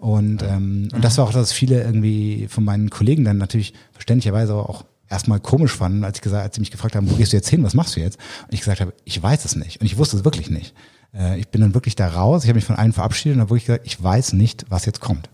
[0.00, 4.54] Und, ähm, und das war auch, dass viele irgendwie von meinen Kollegen dann natürlich verständlicherweise
[4.54, 7.36] auch erstmal komisch fanden, als ich gesagt, als sie mich gefragt haben, wo gehst du
[7.36, 8.18] jetzt hin, was machst du jetzt?
[8.46, 9.80] Und ich gesagt habe, ich weiß es nicht.
[9.80, 10.74] Und ich wusste es wirklich nicht.
[11.14, 13.50] Äh, ich bin dann wirklich da raus, ich habe mich von allen verabschiedet und habe
[13.50, 15.28] wirklich gesagt, ich weiß nicht, was jetzt kommt.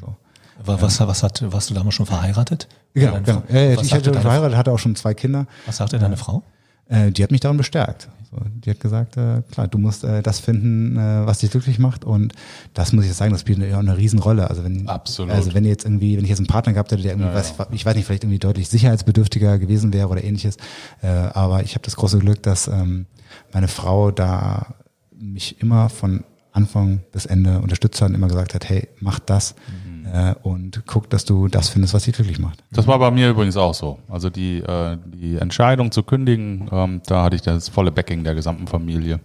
[0.00, 0.16] So.
[0.64, 2.68] Wa- Was, was hat, warst du damals schon verheiratet?
[2.94, 3.42] Genau, genau.
[3.46, 5.46] Frau- Ja, ja, ich hatte verheiratet, hatte auch schon zwei Kinder.
[5.66, 6.42] Was sagte deine Frau?
[6.88, 8.08] Äh, die hat mich darin bestärkt.
[8.30, 11.78] So, die hat gesagt, äh, klar, du musst äh, das finden, äh, was dich glücklich
[11.78, 12.04] macht.
[12.04, 12.32] Und
[12.74, 14.48] das muss ich jetzt sagen, das spielt eine, eine Riesenrolle.
[14.48, 15.32] Also wenn, Absolut.
[15.32, 17.54] also wenn ihr jetzt irgendwie, wenn ich jetzt einen Partner gehabt hätte, der irgendwie, was,
[17.72, 20.56] ich weiß nicht, vielleicht irgendwie deutlich sicherheitsbedürftiger gewesen wäre oder ähnliches.
[21.02, 23.06] Äh, aber ich habe das große Glück, dass ähm,
[23.52, 24.74] meine Frau da
[25.22, 29.54] mich immer von Anfang bis Ende unterstützt hat und immer gesagt hat, hey, mach das
[30.12, 32.62] äh, und guck, dass du das findest, was dich glücklich macht.
[32.72, 33.98] Das war bei mir übrigens auch so.
[34.08, 38.34] Also die, äh, die Entscheidung zu kündigen, ähm, da hatte ich das volle Backing der
[38.34, 39.20] gesamten Familie.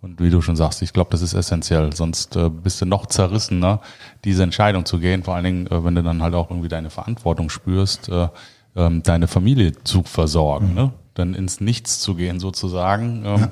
[0.00, 1.94] Und wie du schon sagst, ich glaube, das ist essentiell.
[1.94, 3.80] Sonst äh, bist du noch zerrissener,
[4.24, 5.22] diese Entscheidung zu gehen.
[5.22, 8.28] Vor allen Dingen, äh, wenn du dann halt auch irgendwie deine Verantwortung spürst, äh,
[8.74, 10.74] ähm, deine Familie zu versorgen.
[10.74, 10.92] Ne?
[11.14, 13.48] Dann ins Nichts zu gehen sozusagen, ähm,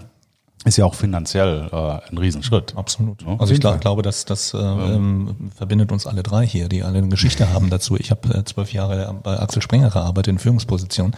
[0.65, 2.75] ist ja auch finanziell äh, ein Riesenschritt.
[2.77, 3.23] Absolut.
[3.23, 6.83] Ja, also ich glaub, glaube, dass das äh, ähm, verbindet uns alle drei hier, die
[6.83, 7.97] alle eine Geschichte haben dazu.
[7.97, 11.17] Ich habe äh, zwölf Jahre bei Axel Springer gearbeitet in Führungsposition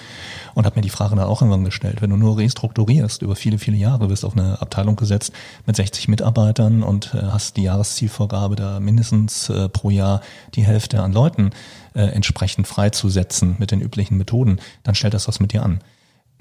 [0.54, 3.58] und habe mir die Frage dann auch irgendwann gestellt, wenn du nur restrukturierst über viele,
[3.58, 5.32] viele Jahre, wirst auf eine Abteilung gesetzt
[5.66, 10.20] mit 60 Mitarbeitern und äh, hast die Jahreszielvorgabe da mindestens äh, pro Jahr
[10.54, 11.50] die Hälfte an Leuten
[11.94, 15.80] äh, entsprechend freizusetzen mit den üblichen Methoden, dann stellt das was mit dir an.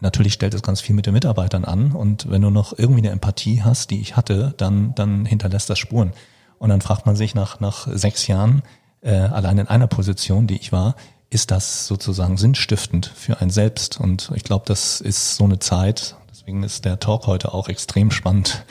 [0.01, 3.11] Natürlich stellt es ganz viel mit den Mitarbeitern an und wenn du noch irgendwie eine
[3.11, 6.11] Empathie hast, die ich hatte, dann, dann hinterlässt das Spuren.
[6.57, 8.63] Und dann fragt man sich nach, nach sechs Jahren,
[9.01, 10.95] äh, allein in einer Position, die ich war,
[11.29, 13.99] ist das sozusagen sinnstiftend für einen selbst?
[13.99, 18.11] Und ich glaube, das ist so eine Zeit, deswegen ist der Talk heute auch extrem
[18.11, 18.65] spannend.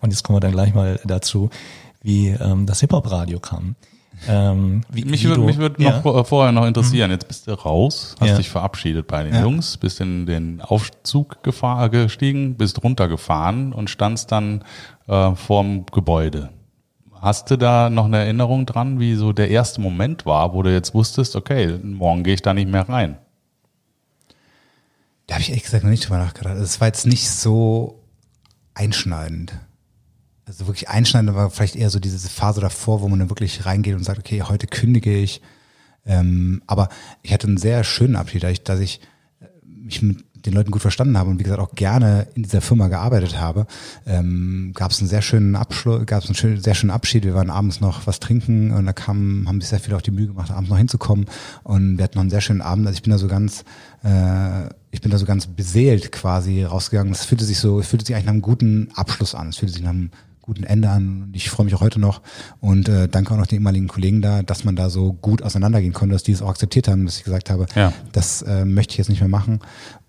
[0.00, 1.50] Und jetzt kommen wir dann gleich mal dazu,
[2.00, 3.74] wie ähm, das Hip-Hop-Radio kam.
[4.28, 5.90] Ähm, wie, Mich würde mich würd Ja.
[5.96, 7.10] noch vor- vorher noch interessieren.
[7.10, 8.36] Jetzt bist du raus, hast Ja.
[8.36, 9.42] dich verabschiedet bei den Ja.
[9.42, 14.64] Jungs, bist in den Aufzug gefahr, gestiegen, bist runtergefahren und standst dann
[15.08, 16.50] äh, vorm Gebäude.
[17.20, 20.72] Hast du da noch eine Erinnerung dran, wie so der erste Moment war, wo du
[20.72, 23.18] jetzt wusstest, okay, morgen gehe ich da nicht mehr rein?
[25.26, 26.56] Da habe ich ehrlich gesagt noch nicht drüber nachgedacht.
[26.56, 28.00] Es war jetzt nicht so
[28.74, 29.54] einschneidend.
[30.48, 33.96] Also wirklich einschneidend war vielleicht eher so diese Phase davor, wo man dann wirklich reingeht
[33.96, 35.42] und sagt, okay, heute kündige ich.
[36.06, 36.88] Ähm, aber
[37.22, 39.00] ich hatte einen sehr schönen Abschied, dadurch, dass ich
[39.40, 42.60] äh, mich mit den Leuten gut verstanden habe und wie gesagt auch gerne in dieser
[42.60, 43.66] Firma gearbeitet habe,
[44.06, 47.24] ähm, gab es einen sehr schönen Abschluss, gab es einen schönen, sehr schönen Abschied.
[47.24, 50.12] Wir waren abends noch was trinken und da kamen, haben sich sehr viele auf die
[50.12, 51.26] Mühe gemacht, abends noch hinzukommen
[51.64, 52.86] und wir hatten noch einen sehr schönen Abend.
[52.86, 53.64] Also ich bin da so ganz,
[54.04, 57.12] äh, ich bin da so ganz beseelt quasi rausgegangen.
[57.12, 59.48] Es fühlte sich so, es fühlte sich eigentlich nach einem guten Abschluss an.
[59.48, 60.10] Es fühlte sich nach einem
[60.46, 61.22] guten Ende an.
[61.24, 62.22] Und Ich freue mich auch heute noch
[62.60, 65.92] und äh, danke auch noch den ehemaligen Kollegen da, dass man da so gut auseinandergehen
[65.92, 67.92] konnte, dass die es auch akzeptiert haben, dass ich gesagt habe, Ja.
[68.12, 69.60] das äh, möchte ich jetzt nicht mehr machen.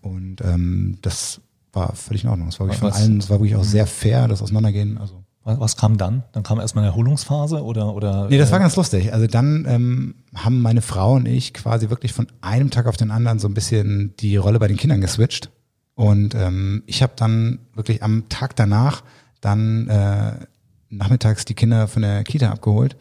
[0.02, 1.42] Und ähm, das
[1.74, 2.48] war völlig in Ordnung.
[2.48, 4.98] Es war wirklich von Was- allen, es war wirklich auch sehr fair, das Auseinandergehen.
[4.98, 6.24] Also Was, was kam dann?
[6.34, 8.28] Dann kam erstmal eine Erholungsphase oder oder?
[8.30, 9.14] Nee, das war äh, ganz lustig.
[9.14, 13.12] Also dann ähm, haben meine Frau und ich quasi wirklich von einem Tag auf den
[13.12, 15.50] anderen so ein bisschen die Rolle bei den Kindern geswitcht.
[15.96, 19.04] Und ähm, ich habe dann wirklich am Tag danach
[19.48, 20.34] dann äh,
[20.90, 22.98] nachmittags die Kinder von der Kita abgeholt.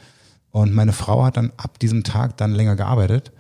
[0.51, 3.33] Und meine Frau hat dann ab diesem Tag dann länger gearbeitet.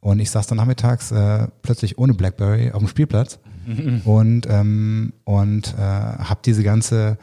[0.00, 3.38] Und ich saß dann nachmittags äh, plötzlich ohne Blackberry auf dem Spielplatz
[4.04, 7.18] und ähm, und äh, habe diese ganze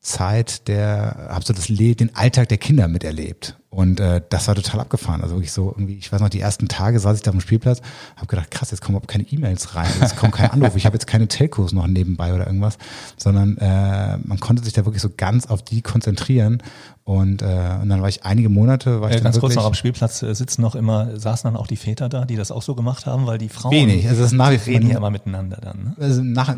[0.00, 4.54] Zeit der, habe so das Le den Alltag der Kinder miterlebt Und äh, das war
[4.54, 5.22] total abgefahren.
[5.22, 7.40] Also wirklich so irgendwie, ich weiß noch, die ersten Tage saß ich da auf dem
[7.40, 7.80] Spielplatz,
[8.16, 10.94] habe gedacht, krass, jetzt kommen überhaupt keine E-Mails rein, jetzt kommen keine Anrufe, ich habe
[10.94, 12.76] jetzt keine Telcos noch nebenbei oder irgendwas,
[13.16, 16.62] sondern äh, man konnte sich da wirklich so ganz auf die konzentrieren.
[17.04, 17.46] Und, äh,
[17.80, 20.34] und dann war ich einige Monate, war ich Äh, ganz kurz noch am Spielplatz äh,
[20.34, 23.26] sitzen noch immer, saßen dann auch die Väter da, die das auch so gemacht haben,
[23.26, 24.06] weil die Frauen Wenig.
[24.06, 25.82] Also es ist nach wie vor reden ja immer miteinander dann.
[25.82, 25.94] Ne?
[25.98, 26.54] also nach,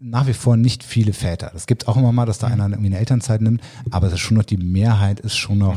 [0.00, 1.52] nach wie vor nicht viele Väter.
[1.54, 4.20] Es gibt auch immer mal, dass da einer irgendwie eine Elternzeit nimmt, aber es ist
[4.20, 5.76] schon noch die Mehrheit ist schon noch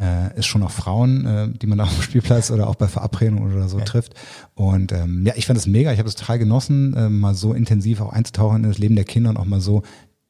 [0.00, 2.88] äh, ist schon noch Frauen, äh, die man da auf dem Spielplatz oder auch bei
[2.88, 4.14] Verabredungen oder so trifft.
[4.54, 5.92] Und ähm, ja, ich fand das mega.
[5.92, 9.04] Ich habe es total genossen, äh, mal so intensiv auch einzutauchen in das Leben der
[9.04, 9.82] Kinder und auch mal so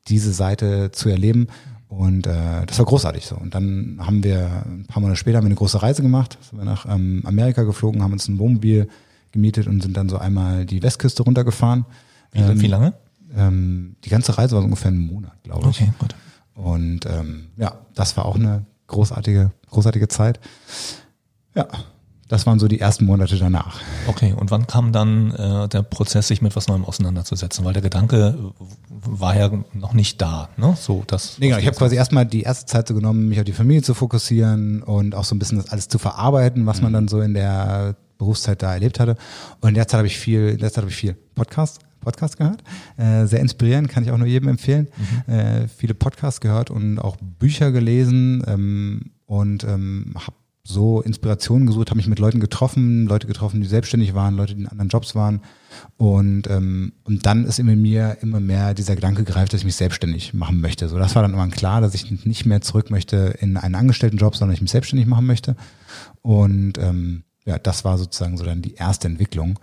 [0.09, 1.49] diese Seite zu erleben.
[1.89, 3.37] Und äh, das war großartig so.
[3.37, 6.39] Und dann haben wir ein paar Monate später haben wir eine große Reise gemacht.
[6.43, 8.89] Sind wir nach ähm, Amerika geflogen, haben uns ein Wohnmobil
[9.33, 11.87] gemietet und sind dann so einmal die Westküste runtergefahren.
[12.33, 12.95] Wie, wie lange?
[13.35, 15.81] Ähm, die ganze Reise war so ungefähr einen Monat, glaube ich.
[15.81, 16.15] Okay, gut.
[16.55, 20.41] Und ähm, ja, das war auch eine großartige, großartige Zeit.
[21.55, 21.69] Ja,
[22.29, 23.81] das waren so die ersten Monate danach.
[24.07, 27.65] Okay, und wann kam dann äh, der Prozess, sich mit was Neuem auseinanderzusetzen?
[27.65, 28.53] Weil der Gedanke
[28.91, 30.77] war ja noch nicht da, ne?
[30.79, 31.39] So, das.
[31.39, 31.59] Nee, genau.
[31.59, 34.83] Ich habe quasi erstmal die erste Zeit so genommen, mich auf die Familie zu fokussieren
[34.83, 37.97] und auch so ein bisschen das alles zu verarbeiten, was man dann so in der
[38.19, 39.17] Berufszeit da erlebt hatte.
[39.61, 42.39] Und in der Zeit habe ich viel, in der Zeit habe ich viel Podcast, Podcast
[42.39, 42.63] gehört.
[42.97, 44.89] Äh, sehr inspirierend, kann ich auch nur jedem empfehlen.
[45.27, 51.91] Äh, viele Podcasts gehört und auch Bücher gelesen ähm, und ähm, habe so Inspirationen gesucht,
[51.91, 55.15] habe mich mit Leuten getroffen, Leute getroffen, die selbstständig waren, Leute, die in anderen Jobs
[55.15, 55.41] waren.
[55.97, 59.77] Und, ähm, und dann ist in mir immer mehr dieser Gedanke gereift, dass ich mich
[59.77, 60.89] selbstständig machen möchte.
[60.89, 64.37] So, das war dann irgendwann klar, dass ich nicht mehr zurück möchte in einen Angestelltenjob,
[64.37, 65.57] sondern ich mich selbstständig machen möchte.
[66.21, 69.59] Und ähm, ja, das war sozusagen so dann die erste Entwicklung.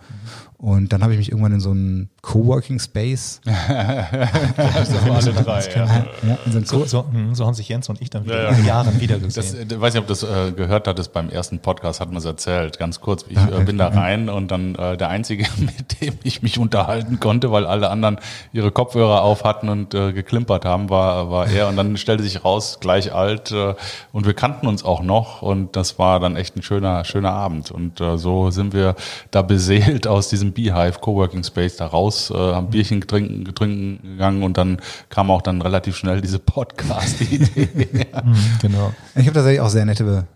[0.58, 5.60] Und dann habe ich mich irgendwann in so einen Coworking Space, So alle drei.
[5.76, 5.86] Ja.
[5.86, 8.52] ja, in so einen So, so, so haben sich Jens und ich dann wieder Ja,
[8.52, 8.58] ja.
[8.58, 9.70] in Jahren wieder Das, gesehen.
[9.70, 12.26] äh, weiß nicht, ob du das äh, gehört hattest beim ersten Podcast, hat man es
[12.26, 13.26] erzählt, ganz kurz.
[13.30, 17.20] Ich äh, bin da rein und dann äh, der Einzige, mit dem ich mich unterhalten
[17.20, 18.18] konnte, weil alle anderen
[18.54, 21.68] ihre Kopfhörer auf hatten und äh, geklimpert haben, war, war er.
[21.68, 23.76] Und dann stellte sich raus, gleich alt äh,
[24.14, 27.72] und wir kannten uns auch noch und das war dann echt ein schöner, schöner Abend.
[27.72, 28.96] Und äh, so sind wir
[29.32, 34.44] da beseelt aus diesem Beehive Coworking Space da raus, äh, haben Bierchen trinken, trinken gegangen
[34.44, 34.80] und dann
[35.10, 38.08] kam auch dann relativ schnell diese Podcast-Idee.
[38.62, 38.94] genau.
[39.16, 40.28] Ich habe tatsächlich auch sehr nette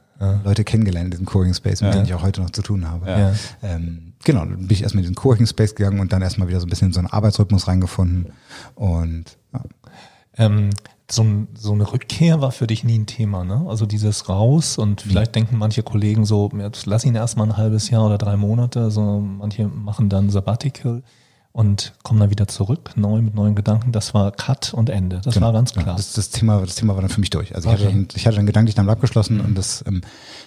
[0.44, 3.10] Leute kennengelernt in diesem Coworking Space, mit denen ich auch heute noch zu tun habe.
[3.10, 3.34] Ja.
[3.64, 6.60] Ähm, genau, dann bin ich erstmal in diesen Coworking Space gegangen und dann erstmal wieder
[6.60, 8.34] so ein bisschen in so einen Arbeitsrhythmus reingefunden.
[8.76, 9.64] Und ja.
[10.38, 10.72] Ähm,
[11.12, 13.66] so, ein, so eine Rückkehr war für dich nie ein Thema, ne?
[13.68, 17.90] Also dieses raus und vielleicht denken manche Kollegen so, jetzt lass ihn erstmal ein halbes
[17.90, 21.04] Jahr oder drei Monate, so manche machen dann Sabbatical
[21.52, 23.92] und kommen dann wieder zurück, neu mit neuen Gedanken.
[23.92, 25.20] Das war Cut und Ende.
[25.24, 25.96] Das war ganz klar.
[25.96, 27.56] Das, das, Thema, das Thema war dann für mich durch.
[27.56, 27.86] Also ich, Okay.
[27.86, 30.02] hatte dann, ich hatte dann gedanklich damit abgeschlossen und das ähm,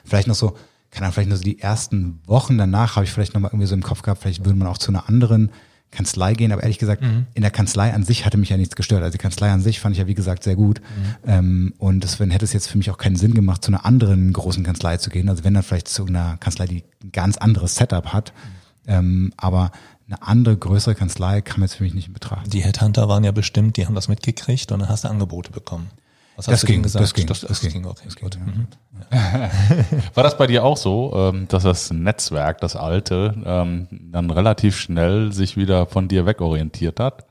[0.05, 0.55] vielleicht noch so,
[0.91, 3.75] keine Ahnung, vielleicht nur so die ersten Wochen danach habe ich vielleicht nochmal irgendwie so
[3.75, 5.51] im Kopf gehabt, vielleicht würde man auch zu einer anderen
[5.93, 9.03] Kanzlei gehen, aber ehrlich gesagt, in der Kanzlei an sich hatte mich ja nichts gestört.
[9.03, 10.81] Also die Kanzlei an sich fand ich ja, wie gesagt, sehr gut.
[11.27, 14.33] Ähm, und deswegen hätte es jetzt für mich auch keinen Sinn gemacht, zu einer anderen
[14.33, 15.29] großen Kanzlei zu gehen.
[15.29, 18.33] Also wenn dann vielleicht zu einer Kanzlei, die ein ganz anderes Setup hat.
[18.87, 19.71] Ähm, aber
[20.09, 22.53] eine andere, größere Kanzlei kam jetzt für mich nicht in Betracht.
[22.53, 25.91] Die Headhunter waren ja bestimmt, die haben das mitgekriegt und dann hast du Angebote bekommen.
[26.47, 27.03] Was hast Das du ging, gesagt?
[27.03, 27.71] das ging, das, das das ging.
[27.73, 28.33] ging, okay, das gut.
[28.33, 28.67] ging, Mhm.
[30.15, 34.77] War das bei dir auch so, ähm, dass das Netzwerk, das alte, ähm, dann relativ
[34.77, 37.27] schnell sich wieder von dir wegorientiert hat?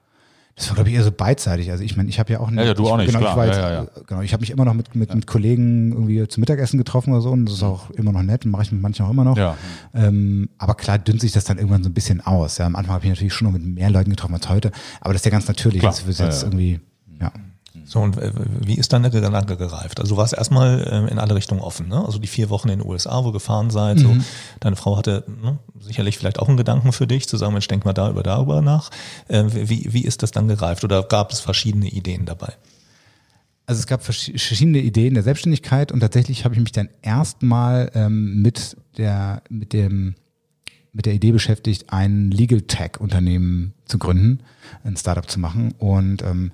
[0.55, 1.71] Das war, glaube ich, eher so beidseitig.
[1.71, 3.31] Also ich meine, ich habe ja auch Ja, ja, du ich, auch nicht, genau, klar.
[3.31, 4.03] Ich war Ja, jetzt, ja, ja.
[4.05, 7.21] Genau, ich habe mich immer noch mit, mit, mit Kollegen irgendwie zum Mittagessen getroffen oder
[7.21, 9.37] so und das ist auch immer noch nett, mache ich mit manchen auch immer noch.
[9.37, 9.55] Ja.
[9.93, 12.57] Ähm, aber klar dünnt sich das dann irgendwann so ein bisschen aus.
[12.57, 15.13] Ja, am Anfang habe ich natürlich schon noch mit mehr Leuten getroffen als heute, aber
[15.13, 15.79] das ist ja ganz natürlich.
[15.79, 15.93] Klar.
[15.93, 16.79] Das ist Ja, jetzt irgendwie,
[17.19, 17.31] ja.
[17.91, 19.99] So, und äh, wie ist dann der Gedanke gereift?
[19.99, 22.05] Also du warst erstmal ähm, in alle Richtungen offen, ne?
[22.05, 24.15] Also die vier Wochen in den USA, wo ihr gefahren seid, so
[24.61, 27.83] deine Frau hatte ne, sicherlich vielleicht auch einen Gedanken für dich, zu sagen, Mensch, denk
[27.83, 28.91] mal da über darüber nach.
[29.27, 30.85] Äh, wie, wie ist das dann gereift?
[30.85, 32.53] Oder gab es verschiedene Ideen dabei?
[33.65, 37.91] Also es gab verschi- verschiedene Ideen der Selbstständigkeit und tatsächlich habe ich mich dann erstmal
[37.93, 40.15] ähm, mit der mit dem
[40.93, 44.39] mit der Idee beschäftigt, ein Legal Tech Unternehmen zu gründen,
[44.85, 46.51] ein Startup zu machen und ähm,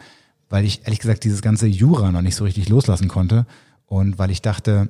[0.49, 3.45] weil ich ehrlich gesagt dieses ganze Jura noch nicht so richtig loslassen konnte.
[3.85, 4.89] Und weil ich dachte,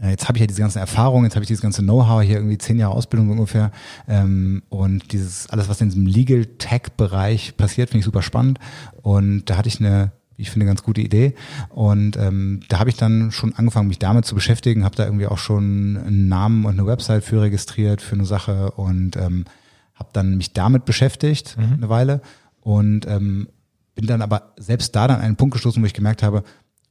[0.00, 2.36] äh, Jetzt habe ich ja diese ganzen Erfahrungen, jetzt habe ich dieses ganze Know-how hier
[2.36, 3.70] irgendwie zehn Jahre Ausbildung ungefähr.
[4.08, 8.58] Ähm, und dieses alles, was in diesem Legal Tech Bereich passiert, finde ich super spannend.
[9.02, 11.34] Und da hatte ich eine, ich finde, ganz gute Idee.
[11.70, 15.26] Und ähm, da habe ich dann schon angefangen, mich damit zu beschäftigen, habe da irgendwie
[15.26, 19.46] auch schon einen Namen und eine Website für registriert für eine Sache und ähm,
[19.94, 22.20] habe dann mich damit beschäftigt eine Weile.
[22.60, 23.48] Und ähm,
[23.96, 26.44] bin dann aber selbst da dann an einen Punkt gestoßen, wo ich gemerkt habe,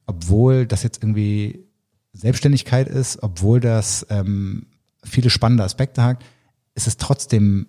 [0.06, 1.64] obwohl das jetzt irgendwie
[2.12, 4.66] Selbstständigkeit ist, obwohl das ähm,
[5.02, 6.18] viele spannende Aspekte hat,
[6.74, 7.66] ist es trotzdem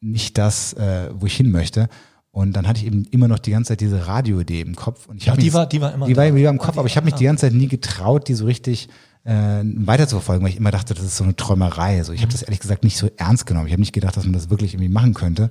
[0.00, 1.88] nicht das, äh, wo ich hin möchte.
[2.32, 5.06] Und dann hatte ich eben immer noch die ganze Zeit diese Radioidee im Kopf.
[5.06, 6.78] Und ich Ja, die mich- war- die war immer die war, die war im Kopf,
[6.78, 8.88] aber ich habe mich die ganze Zeit nie getraut, die so richtig
[9.24, 12.02] äh, weiter zu verfolgen, weil ich immer dachte, das ist so eine Träumerei.
[12.02, 13.68] So, ich habe das ehrlich gesagt nicht so ernst genommen.
[13.68, 15.48] Ich habe nicht gedacht, dass man das wirklich irgendwie machen könnte.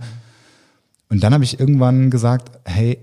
[1.10, 2.98] Und dann habe ich irgendwann gesagt, hey,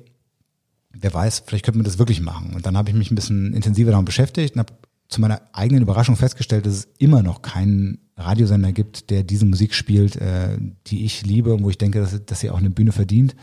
[0.93, 2.55] wer weiß, vielleicht könnte man das wirklich machen.
[2.55, 4.75] Und dann habe ich mich ein bisschen intensiver damit beschäftigt und habe
[5.09, 9.75] zu meiner eigenen Überraschung festgestellt, dass es immer noch keinen Radiosender gibt, der diese Musik
[9.75, 12.93] spielt, äh, die ich liebe und wo ich denke, dass, dass sie auch eine Bühne
[12.93, 13.35] verdient.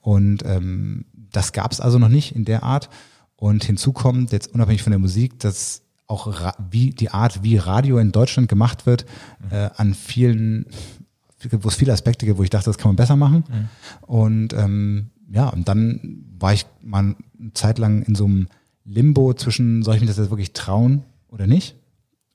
[0.00, 2.88] Und ähm, das gab es also noch nicht in der Art.
[3.36, 7.98] Und hinzu kommt, jetzt unabhängig von der Musik, dass auch wie die Art, wie Radio
[7.98, 9.06] in Deutschland gemacht wird,
[9.50, 10.66] äh, an vielen,
[11.50, 13.44] wo es viele Aspekte gibt, wo ich dachte, das kann man besser machen.
[14.02, 18.46] Und ähm, ja, und dann war ich mal eine Zeit lang in so einem
[18.84, 21.74] Limbo zwischen, soll ich mich das jetzt wirklich trauen oder nicht?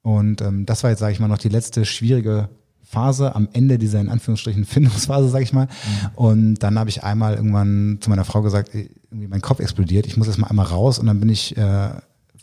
[0.01, 2.49] Und ähm, das war jetzt, sage ich mal, noch die letzte schwierige
[2.83, 5.67] Phase am Ende dieser in Anführungsstrichen Findungsphase, sage ich mal.
[6.15, 10.17] Und dann habe ich einmal irgendwann zu meiner Frau gesagt, irgendwie mein Kopf explodiert, ich
[10.17, 10.97] muss jetzt mal einmal raus.
[10.99, 11.89] Und dann bin ich äh,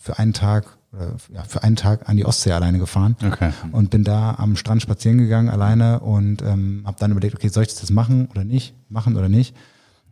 [0.01, 3.51] für einen Tag oder ja, für einen Tag an die Ostsee alleine gefahren Okay.
[3.73, 7.65] und bin da am Strand spazieren gegangen alleine und ähm, habe dann überlegt, okay, soll
[7.65, 9.55] ich das jetzt machen oder nicht, machen oder nicht?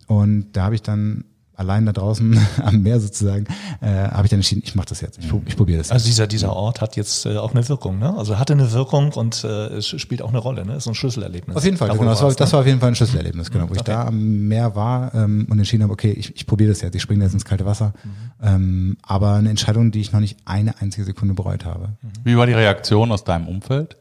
[0.07, 1.25] Und da habe ich dann
[1.57, 3.47] allein da draußen am Meer sozusagen,
[3.81, 5.93] äh, habe ich dann entschieden, ich mache das jetzt, ich, prob- ich probiere das.
[5.93, 8.13] Also dieser, dieser Ort hat jetzt äh, auch eine Wirkung, ne?
[8.19, 10.75] Also hatte eine Wirkung und äh, es spielt auch eine Rolle, ne?
[10.75, 11.57] Ist so ein Schlüsselerlebnis.
[11.57, 12.53] Auf jeden Fall, Da, genau, das, war, das ne?
[12.55, 13.93] war auf jeden Fall ein Schlüsselerlebnis, genau, wo ich Okay.
[13.93, 17.03] da am Meer war ähm, und entschieden habe, okay, ich, ich probiere das jetzt, ich
[17.03, 17.95] springe jetzt ins kalte Wasser.
[18.43, 21.91] Ähm, aber eine Entscheidung, die ich noch nicht eine einzige Sekunde bereut habe.
[22.25, 23.97] Wie war die Reaktion aus deinem Umfeld?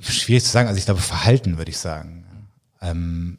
[0.00, 0.68] schwierig zu sagen.
[0.68, 2.24] Also ich glaube, Verhalten würde ich sagen.
[2.80, 3.38] Ähm,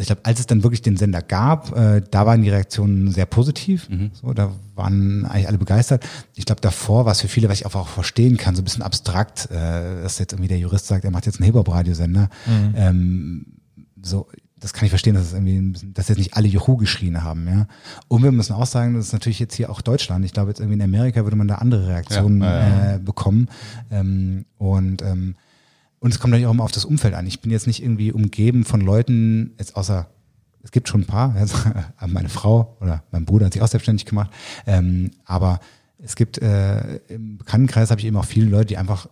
[0.00, 3.26] ich glaube, als es dann wirklich den Sender gab, äh, da waren die Reaktionen sehr
[3.26, 3.88] positiv.
[4.12, 6.06] So, da waren eigentlich alle begeistert.
[6.34, 8.64] Ich glaube, davor war es für viele, was ich auch, auch verstehen kann, so ein
[8.64, 12.28] bisschen abstrakt, äh, dass jetzt irgendwie der Jurist sagt, er macht jetzt einen Hip-Hop-Radiosender.
[12.74, 13.46] Ähm,
[14.02, 14.26] so,
[14.58, 17.66] das kann ich verstehen, dass es irgendwie, dass jetzt nicht alle Juhu geschrien haben, ja.
[18.08, 20.24] Und wir müssen auch sagen, das ist natürlich jetzt hier auch Deutschland.
[20.24, 23.48] Ich glaube, jetzt irgendwie in Amerika würde man da andere Reaktionen ja, Äh, bekommen.
[23.90, 25.34] Ähm, und ähm,
[26.00, 27.26] und es kommt natürlich auch immer auf das Umfeld an.
[27.26, 30.08] Ich bin jetzt nicht irgendwie umgeben von Leuten, jetzt außer,
[30.62, 31.56] es gibt schon ein paar, also,
[32.06, 34.30] meine Frau oder mein Bruder hat sich auch selbstständig gemacht,
[34.66, 35.60] ähm, aber
[35.98, 39.06] es gibt, äh, im Bekanntenkreis habe ich eben auch viele Leute, die einfach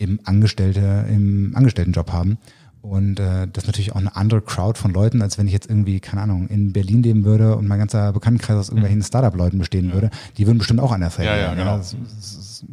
[0.00, 2.38] eben Angestellte im Angestelltenjob haben.
[2.82, 5.70] Und äh, das ist natürlich auch eine andere Crowd von Leuten, als wenn ich jetzt
[5.70, 9.92] irgendwie, keine Ahnung, in Berlin leben würde und mein ganzer Bekanntenkreis aus irgendwelchen Startup-Leuten bestehen
[9.92, 10.10] würde.
[10.36, 11.56] Die würden bestimmt auch anders Ja, ja, reagieren.
[11.58, 11.76] genau.
[11.78, 12.64] Das- das-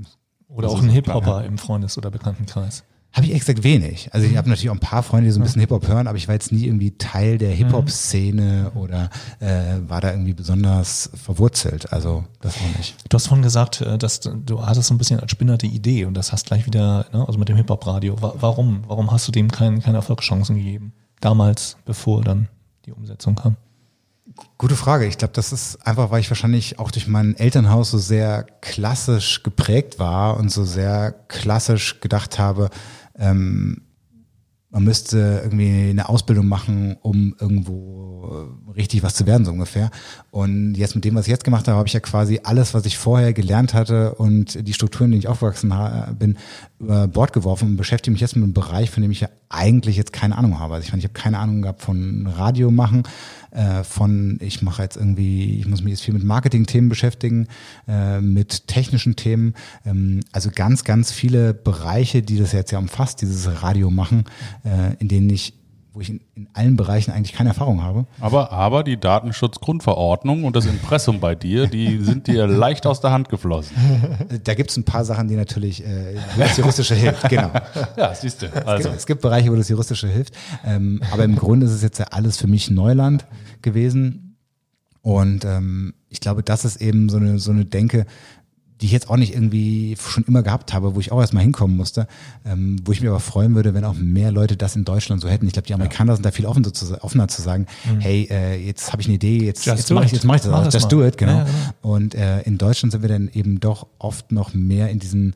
[0.50, 2.84] Oder auch ein Hip-Hopper im Freundes- oder Bekanntenkreis.
[3.13, 4.08] Habe ich exakt wenig.
[4.13, 6.17] Also ich habe natürlich auch ein paar Freunde, die so ein bisschen Hip-Hop hören, aber
[6.17, 11.91] ich war jetzt nie irgendwie Teil der Hip-Hop-Szene oder äh, war da irgendwie besonders verwurzelt.
[11.91, 12.95] Also das auch nicht.
[13.10, 15.67] Du hast vorhin gesagt, äh, dass du- du hattest so ein bisschen als Spinner die
[15.76, 18.21] Idee und das hast gleich wieder, ne, also mit dem Hip-Hop-Radio.
[18.21, 18.84] Wa- Warum?
[18.88, 20.93] Warum hast du dem kein, keine Erfolgschancen gegeben?
[21.19, 22.47] Damals, bevor dann
[22.86, 23.58] die Umsetzung kam.
[24.58, 25.06] Gute Frage.
[25.06, 29.43] Ich glaube, das ist einfach, weil ich wahrscheinlich auch durch mein Elternhaus so sehr klassisch
[29.43, 32.69] geprägt war und so sehr klassisch gedacht habe,
[33.17, 33.82] ähm,
[34.71, 39.91] man müsste irgendwie eine Ausbildung machen, um irgendwo äh, richtig was zu werden, so ungefähr.
[40.31, 42.86] Und jetzt mit dem, was ich jetzt gemacht habe, habe ich ja quasi alles, was
[42.86, 45.73] ich vorher gelernt hatte und die Strukturen, in denen ich aufgewachsen
[46.17, 46.38] bin,
[46.79, 49.97] über Bord geworfen und beschäftige mich jetzt mit einem Bereich, von dem ich ja eigentlich
[49.97, 50.75] jetzt keine Ahnung habe.
[50.75, 53.03] Also ich meine, ich habe keine Ahnung gehabt von Radio machen,
[53.51, 57.47] äh, von ich mache jetzt irgendwie, ich muss mich jetzt viel mit Marketing-Themen beschäftigen,
[57.88, 59.53] äh, mit technischen Themen.
[59.86, 64.23] Ähm, also ganz, ganz viele Bereiche, die das jetzt ja umfasst, dieses Radio machen,
[64.63, 65.54] äh, in denen ich,
[65.93, 68.06] wo ich in, in allen Bereichen eigentlich keine Erfahrung habe.
[68.21, 73.12] Aber, aber die Datenschutzgrundverordnung und das Impressum bei dir, die sind dir leicht aus der
[73.12, 73.76] Hand geflossen.
[74.43, 77.52] Da gibt es ein paar Sachen, die natürlich äh, das Juristische hilft, genau.
[77.97, 78.45] Ja, siehst du.
[78.47, 80.34] Es Also, gibt- Es gibt Bereiche, wo das Juristische hilft.
[80.65, 83.26] Ähm, aber im Grunde ist es jetzt ja alles für mich Neuland
[83.62, 84.38] gewesen.
[85.02, 88.06] Und ähm, ich glaube, das ist eben so eine, so eine Denke,
[88.82, 91.78] die ich jetzt auch nicht irgendwie schon immer gehabt habe, wo ich auch erstmal hinkommen
[91.78, 92.08] musste,
[92.46, 95.30] ähm, wo ich mich aber freuen würde, wenn auch mehr Leute das in Deutschland so
[95.30, 95.46] hätten.
[95.46, 97.67] Ich glaube, die Amerikaner sind da viel offen, so zu, offener zu sagen,
[98.00, 100.41] hey, äh, jetzt habe ich eine Idee, jetzt, Just jetzt mache ich, jetzt mach ich
[100.41, 100.63] das Mach auch.
[100.65, 100.89] das Just mal.
[100.89, 101.32] do it, genau.
[101.32, 101.94] Ja, ja, genau.
[101.94, 105.36] Und äh, in Deutschland sind wir dann eben doch oft noch mehr in diesen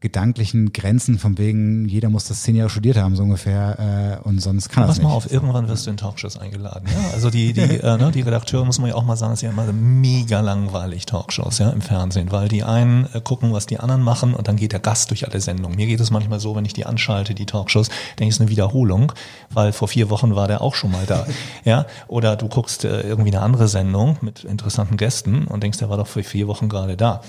[0.00, 4.42] gedanklichen Grenzen von wegen, jeder muss das zehn Jahre studiert haben, so ungefähr, äh, und
[4.42, 5.08] sonst kann er es Pass nicht.
[5.08, 6.86] mal auf, irgendwann wirst du in Talkshows eingeladen.
[6.92, 7.14] Ja?
[7.14, 9.48] Also die, die, äh, ne, die Redakteure, muss man ja auch mal sagen, ist ja
[9.48, 14.02] immer mega langweilig, Talkshows ja, im Fernsehen, weil die einen äh, gucken, was die anderen
[14.02, 15.76] machen und dann geht der Gast durch alle Sendungen.
[15.76, 18.40] Mir geht es manchmal so, wenn ich die anschalte, die Talkshows, denke ich, es ist
[18.42, 19.12] eine Wiederholung,
[19.50, 21.26] weil vor vier Wochen war der auch schon mal da.
[21.64, 21.86] ja?
[22.08, 25.96] Oder du guckst äh, irgendwie eine andere Sendung mit interessanten Gästen und denkst, der war
[25.96, 27.22] doch vor vier Wochen gerade da.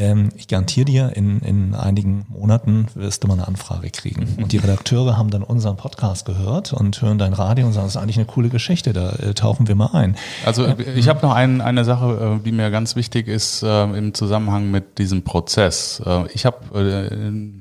[0.00, 4.26] Ähm, ich garantiere dir, in, in einigen Monaten wirst du mal eine Anfrage kriegen.
[4.38, 7.96] Und die Redakteure haben dann unseren Podcast gehört und hören dein Radio und sagen, das
[7.96, 10.16] ist eigentlich eine coole Geschichte, da äh, tauchen wir mal ein.
[10.44, 14.14] Also ich habe noch ein, eine Sache, äh, die mir ganz wichtig ist äh, im
[14.14, 16.02] Zusammenhang mit diesem Prozess.
[16.32, 16.58] Ich habe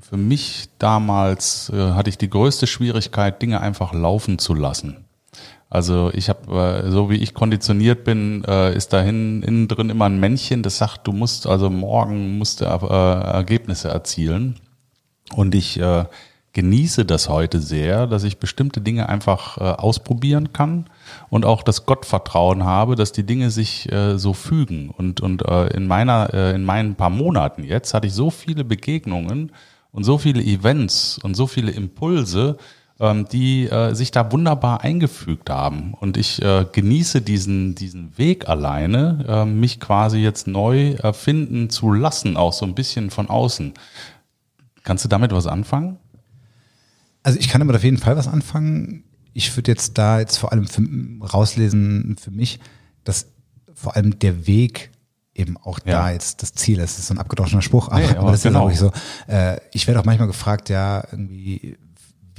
[0.01, 5.08] für mich damals hatte ich die größte Schwierigkeit, Dinge einfach laufen zu lassen.
[5.69, 10.05] Also ich habe, äh, so wie ich konditioniert bin, äh, ist da innen drin immer
[10.05, 14.59] ein Männchen, das sagt, du musst also morgen musst du äh, Ergebnisse erzielen.
[15.35, 15.79] Und ich
[16.53, 20.89] genieße das heute sehr, dass ich bestimmte Dinge einfach ausprobieren kann
[21.29, 24.89] und auch das Gottvertrauen habe, dass die Dinge sich äh, so fügen.
[24.89, 28.63] Und, und äh, in meiner, äh, in meinen paar Monaten jetzt hatte ich so viele
[28.63, 29.51] Begegnungen
[29.91, 32.57] und so viele Events und so viele Impulse,
[32.99, 35.93] ähm, die äh, sich da wunderbar eingefügt haben.
[35.93, 41.91] Und ich äh, genieße diesen, diesen Weg alleine, äh, mich quasi jetzt neu erfinden zu
[41.93, 43.73] lassen, auch so ein bisschen von außen.
[44.83, 45.97] Kannst du damit was anfangen?
[47.23, 49.03] Also ich kann damit auf jeden Fall was anfangen.
[49.33, 50.81] Ich würde jetzt da jetzt vor allem für,
[51.33, 52.59] rauslesen für mich,
[53.03, 53.27] dass
[53.73, 54.91] vor allem der Weg
[55.35, 55.99] eben auch Ja.
[56.01, 56.93] da jetzt das Ziel ist.
[56.93, 58.67] Das ist so ein abgedroschener Spruch, aber, Nee, aber das genau.
[58.67, 58.95] ist auch nicht
[59.27, 59.31] so.
[59.33, 61.88] Äh, ich werde auch manchmal gefragt, ja, irgendwie, wie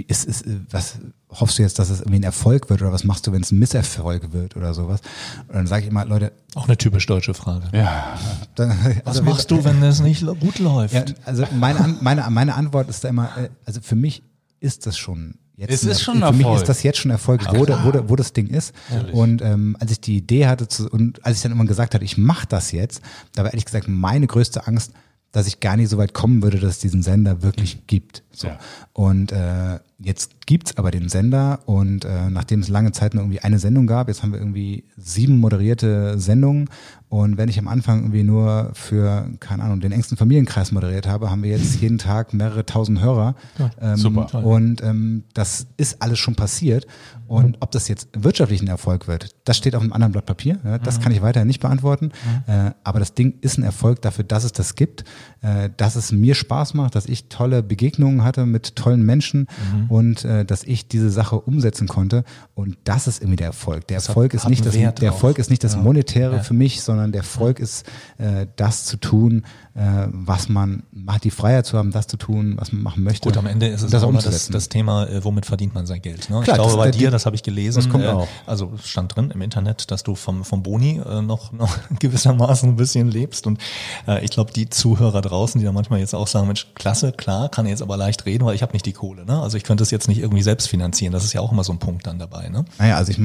[0.02, 0.96] ist, ist, äh, was
[1.30, 3.52] hoffst du jetzt, dass es irgendwie ein Erfolg wird oder was machst du, wenn es
[3.52, 5.00] ein Misserfolg wird oder sowas?
[5.48, 7.68] Und dann sage ich immer, Leute, Auch eine typisch deutsche Frage.
[7.72, 8.18] Ja,
[8.54, 8.70] dann,
[9.04, 10.94] Was also machst du, wenn es nicht gut läuft?
[10.94, 14.22] Ja, also meine, meine, meine Antwort ist da immer, äh, also für mich
[14.60, 16.60] ist das schon jetzt Es ist schon für mich Erfolg.
[16.60, 18.74] ist das jetzt schon Erfolg, wo, wo, wo das Ding ist.
[19.12, 22.04] Und ähm, als ich die Idee hatte zu, und als ich dann immer gesagt hatte,
[22.04, 23.02] ich mache das jetzt,
[23.34, 24.92] da war ehrlich gesagt meine größte Angst,
[25.32, 28.22] dass ich gar nicht so weit kommen würde, dass es diesen Sender wirklich gibt.
[28.32, 28.48] So.
[28.48, 28.58] Ja.
[28.92, 33.40] Und äh, jetzt gibt's aber den Sender und äh, nachdem es lange Zeit nur irgendwie
[33.40, 36.68] eine Sendung gab, jetzt haben wir irgendwie sieben moderierte Sendungen
[37.10, 41.30] und wenn ich am Anfang irgendwie nur für, keine Ahnung, den engsten Familienkreis moderiert habe,
[41.30, 43.34] haben wir jetzt jeden Tag mehrere tausend Hörer.
[43.80, 44.42] Ähm, Super.
[44.44, 46.86] Und ähm, das ist alles schon passiert.
[47.26, 50.58] Und ob das jetzt wirtschaftlich ein Erfolg wird, das steht auf einem anderen Blatt Papier.
[50.64, 52.10] Ja, das kann ich weiterhin nicht beantworten.
[52.46, 55.04] Äh, aber das Ding ist ein Erfolg dafür, dass es das gibt,
[55.42, 59.46] äh, dass es mir Spaß macht, dass ich tolle Begegnungen hatte mit tollen Menschen
[59.88, 62.24] und äh, dass ich diese Sache umsetzen konnte.
[62.54, 63.86] Und das ist irgendwie der Erfolg.
[63.88, 64.94] Der hat- Erfolg ist nicht das, der.
[65.00, 65.76] Erfolg ist nicht das.
[65.76, 66.42] Monetäre Ja.
[66.42, 67.86] für mich, sondern der Erfolg ist,
[68.18, 69.44] äh, das zu tun,
[69.74, 69.80] äh,
[70.10, 73.28] was man macht, die Freiheit zu haben, das zu tun, was man machen möchte.
[73.28, 75.86] Gut, am Ende ist es das auch immer das, das Thema, äh, womit verdient man
[75.86, 76.28] sein Geld.
[76.30, 76.40] Ne?
[76.42, 78.28] Klar, ich glaube, das- bei dir, das habe ich gelesen, das kommt äh, auch.
[78.46, 82.68] also es stand drin im Internet, dass du vom, vom Boni äh, noch, noch gewissermaßen
[82.68, 83.46] ein bisschen lebst.
[83.46, 83.58] Und
[84.06, 87.48] äh, ich glaube, die Zuhörer draußen, die da manchmal jetzt auch sagen, Mensch, klasse, klar,
[87.48, 89.24] kann jetzt aber leicht reden, weil ich habe nicht die Kohle.
[89.24, 89.40] Ne?
[89.40, 91.12] Also ich könnte es jetzt nicht irgendwie selbst finanzieren.
[91.12, 92.48] Das ist ja auch immer so ein Punkt dann dabei.
[92.48, 92.64] Ne?
[92.78, 93.18] Naja, also ich,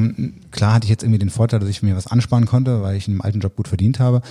[0.51, 3.07] klar hatte ich jetzt irgendwie den Vorteil, dass ich mir was ansparen konnte, weil ich
[3.07, 4.21] in einem alten Job gut verdient habe.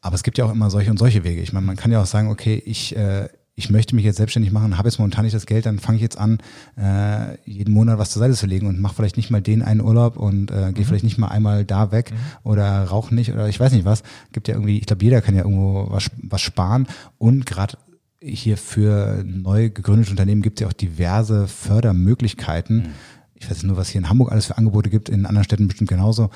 [0.00, 1.42] Aber es gibt ja auch immer solche und solche Wege.
[1.42, 4.52] Ich meine, man kann ja auch sagen, okay, ich, äh, ich möchte mich jetzt selbstständig
[4.52, 6.38] machen, habe jetzt momentan nicht das Geld, dann fange ich jetzt an,
[6.78, 9.82] äh, jeden Monat was zur Seite zu legen und mache vielleicht nicht mal den einen
[9.82, 12.12] Urlaub und äh, gehe vielleicht nicht mal einmal da weg
[12.42, 14.02] oder rauche nicht oder ich weiß nicht was.
[14.32, 16.86] Gibt ja irgendwie, ich glaube, jeder kann ja irgendwo was, was sparen
[17.18, 17.76] und gerade
[18.22, 22.94] hier für neu gegründete Unternehmen gibt es ja auch diverse Fördermöglichkeiten.
[23.34, 25.88] Ich weiß nur, was hier in Hamburg alles für Angebote gibt, in anderen Städten bestimmt
[25.88, 26.30] genauso.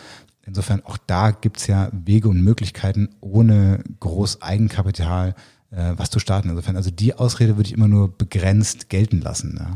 [0.46, 5.34] Insofern auch da gibt's ja Wege und Möglichkeiten, ohne groß Eigenkapital
[5.70, 6.50] äh, was zu starten.
[6.50, 9.56] Insofern, also die Ausrede würde ich immer nur begrenzt gelten lassen.
[9.58, 9.74] Ja.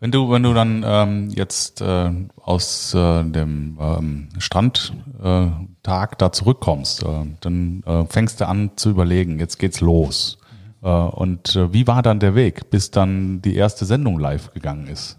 [0.00, 6.32] Wenn du, wenn du dann ähm, jetzt äh, aus äh, dem ähm, Strandtag äh, da
[6.32, 10.38] zurückkommst, äh, dann äh, fängst du an zu überlegen, jetzt geht's los.
[10.82, 14.86] Äh, und äh, wie war dann der Weg, bis dann die erste Sendung live gegangen
[14.86, 15.18] ist?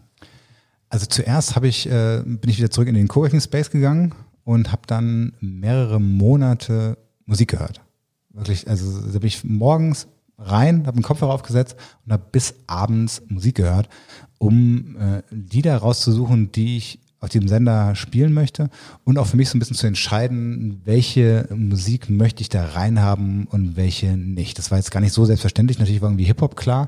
[0.90, 4.14] Also zuerst habe ich, äh, bin ich wieder zurück in den Coworking Space gegangen
[4.48, 7.82] und habe dann mehrere Monate Musik gehört.
[8.30, 11.76] Wirklich, also da bin ich morgens rein, habe einen Kopfhörer aufgesetzt
[12.06, 13.90] und habe bis abends Musik gehört,
[14.38, 18.70] um äh, Lieder rauszusuchen, die ich auf diesem Sender spielen möchte
[19.04, 23.48] und auch für mich so ein bisschen zu entscheiden, welche Musik möchte ich da reinhaben
[23.48, 24.58] und welche nicht.
[24.60, 25.78] Das war jetzt gar nicht so selbstverständlich.
[25.78, 26.88] Natürlich war irgendwie Hip-Hop klar,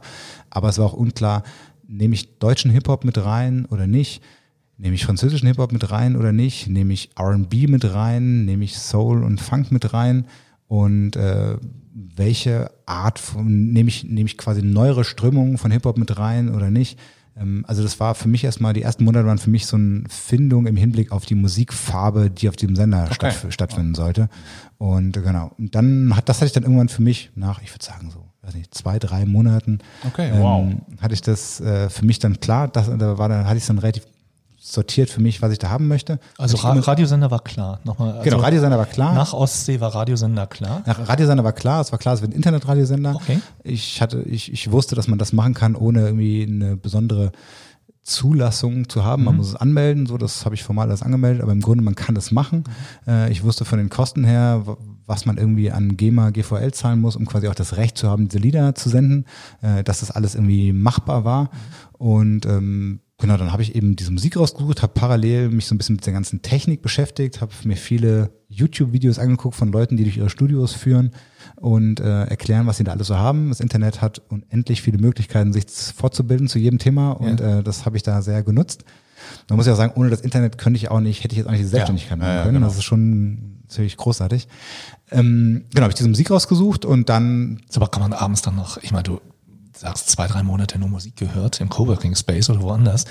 [0.50, 1.44] aber es war auch unklar,
[1.90, 4.24] nehme ich deutschen Hip-Hop mit rein oder nicht?
[4.82, 6.70] Nehme ich französischen Hip-Hop mit rein oder nicht?
[6.70, 8.46] Nehme ich R&B mit rein?
[8.46, 10.26] Nehme ich Soul und Funk mit rein?
[10.68, 11.58] Und äh,
[11.94, 16.72] welche Art von, nehme ich, nehme ich quasi neuere Strömungen von Hip-Hop mit rein oder
[16.72, 16.98] nicht?
[17.36, 20.04] Ähm, also das war für mich erstmal, die ersten Monate waren für mich so eine
[20.08, 24.30] Findung im Hinblick auf die Musikfarbe, die auf diesem Sender stattf stattfinden sollte.
[24.78, 27.74] Und äh, genau, und dann hat, das hatte ich dann irgendwann für mich nach, ich
[27.74, 30.62] würde sagen so, weiß nicht, zwei, drei Monaten, Okay, wow.
[30.62, 33.64] ähm, hatte ich das äh, für mich dann klar, das, da war dann, hatte ich
[33.64, 34.04] es dann relativ
[34.60, 36.20] sortiert für mich, was ich da haben möchte.
[36.38, 37.80] Also Ra Radiosender war klar.
[37.86, 39.14] Nochmal, also Genau, Radiosender war klar.
[39.14, 40.84] Nach Ostsee war Radiosender klar.
[40.86, 43.16] Nach Radiosender war klar, es war klar, es wird ein Internetradiosender.
[43.16, 43.40] Okay.
[43.64, 47.32] Ich hatte, ich, ich wusste, dass man das machen kann, ohne irgendwie eine besondere
[48.04, 49.24] Zulassung zu haben.
[49.24, 51.96] Man muss es anmelden, so das habe ich formal alles angemeldet, aber im Grunde man
[51.96, 52.64] kann das machen.
[53.08, 54.64] Äh, ich wusste von den Kosten her,
[55.06, 58.28] was man irgendwie an GEMA, GVL zahlen muss, um quasi auch das Recht zu haben,
[58.28, 59.26] diese Lieder zu senden,
[59.62, 61.50] äh, dass das alles irgendwie machbar war.
[61.98, 65.78] Und ähm, genau, dann habe ich eben diese Musik rausgesucht, habe parallel mich so ein
[65.78, 70.18] bisschen mit der ganzen Technik beschäftigt, habe mir viele YouTube-Videos angeguckt von Leuten, die durch
[70.18, 71.12] ihre Studios führen
[71.58, 73.50] und äh, erklären, was sie da alles so haben.
[73.50, 75.66] Das Internet hat unendlich viele Möglichkeiten, sich
[75.96, 78.84] fortzubilden zu jedem Thema und äh, das habe ich da sehr genutzt.
[79.50, 81.52] Man muss ja sagen, ohne das Internet könnte ich auch nicht, hätte ich jetzt auch
[81.52, 82.56] nicht die Selbstständigkeit machen Ja, ja, können.
[82.56, 82.68] genau.
[82.68, 84.48] Das ist schon ziemlich großartig.
[85.12, 88.56] Ähm, genau, habe ich diese Musik rausgesucht und dann So, aber kann man abends dann
[88.56, 89.20] noch, ich meine, du
[89.80, 93.06] sagst zwei, drei Monate nur Musik gehört im Coworking Space oder woanders.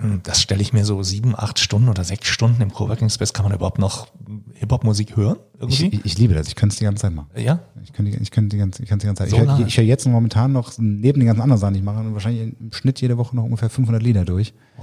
[0.00, 3.32] Hm, Das stelle ich mir so sieben, acht Stunden oder sechs Stunden im Coworking Space.
[3.32, 4.06] Kann man überhaupt noch
[4.54, 5.38] Hip-Hop-Musik hören?
[5.66, 7.28] ich, ich, liebe das, ich könnte es die ganze Zeit machen.
[7.36, 7.58] ja?
[7.82, 9.30] Ich könnte, die- ich könnte die ganze, ich könnte die ganze Zeit.
[9.30, 11.84] So ich höre ich höre jetzt momentan noch neben den ganzen anderen Sachen, die ich
[11.84, 14.82] mache, wahrscheinlich im Schnitt jede Woche noch ungefähr 500 Lieder durch, äh,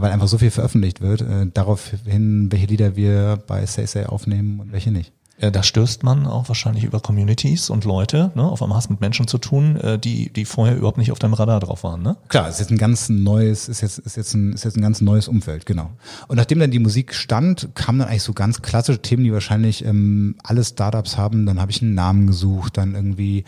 [0.00, 1.22] weil einfach so viel veröffentlicht wird.
[1.22, 5.12] Äh, daraufhin, welche Lieder wir bei Say Say aufnehmen und welche nicht.
[5.40, 8.30] Äh, Da stößt man auch wahrscheinlich über Communities und Leute.
[8.34, 8.44] Ne?
[8.44, 11.18] Auf einmal hast du mit Menschen zu tun, äh, die, die vorher überhaupt nicht auf
[11.18, 12.02] deinem Radar drauf waren.
[12.02, 12.16] Ne?
[12.28, 14.82] Klar, es ist jetzt ein ganz neues, ist jetzt, ist jetzt ein, ist jetzt ein
[14.82, 15.90] ganz neues Umfeld, genau.
[16.28, 19.84] Und nachdem dann die Musik stand, kamen dann eigentlich so ganz klassische Themen, die wahrscheinlich
[19.84, 21.46] ähm, alle Startups haben.
[21.46, 23.44] Dann habe ich einen Namen gesucht, dann irgendwie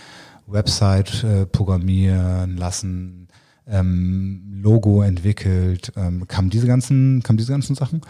[0.47, 3.29] Website äh, programmieren lassen,
[3.69, 8.03] ähm, Logo entwickelt, ähm, kamen diese ganzen, kamen diese ganzen Sachen.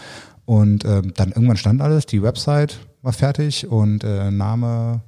[0.44, 5.00] Und ähm, dann irgendwann stand alles, die Website war fertig und äh, Name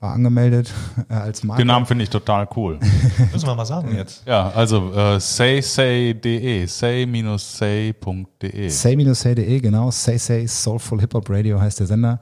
[0.00, 0.72] war angemeldet
[1.08, 1.62] äh, als Marke.
[1.62, 2.78] Den Namen finde ich total cool.
[3.32, 4.26] Müssen wir mal sagen jetzt.
[4.26, 8.68] ja, also äh, saysay.de, say-say.de.
[8.68, 9.90] Say-say.de, genau.
[9.90, 12.20] Say Say Soulful Hip Hop Radio heißt der Sender.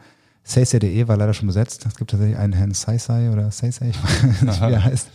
[0.49, 1.85] Say-say.de war leider schon besetzt.
[1.87, 5.11] Es gibt tatsächlich einen Herrn Say oder Say, ich weiß nicht, wie er heißt.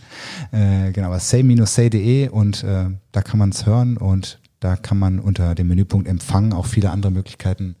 [0.52, 5.18] Äh, genau, aber say-say.de und äh, da kann man es hören und da kann man
[5.18, 7.74] unter dem Menüpunkt Empfang auch viele andere Möglichkeiten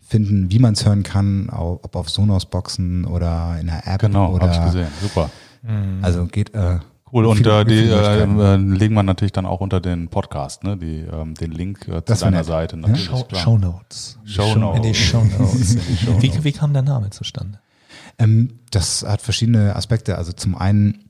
[0.00, 4.50] finden, wie man es hören kann, ob auf Sonos-Boxen oder in der App Genau, habe
[4.52, 4.88] ich gesehen.
[5.00, 5.30] Super.
[6.02, 6.78] also geht äh,
[7.12, 7.26] Cool.
[7.26, 8.40] Und äh, die äh, Möglichkeiten.
[8.40, 10.76] äh, legen wir natürlich dann auch unter den Podcast, ne?
[10.76, 12.46] Die, ähm, den Link äh, zu deiner nett.
[12.46, 12.76] Seite.
[12.76, 13.42] Natürlich, Show, klar.
[13.42, 14.18] Show Notes.
[14.24, 14.82] Show In Notes.
[14.82, 15.76] die Show Notes.
[16.20, 17.60] wie, wie kam der Name zustande?
[18.18, 20.18] Ähm, das hat verschiedene Aspekte.
[20.18, 21.04] Also zum einen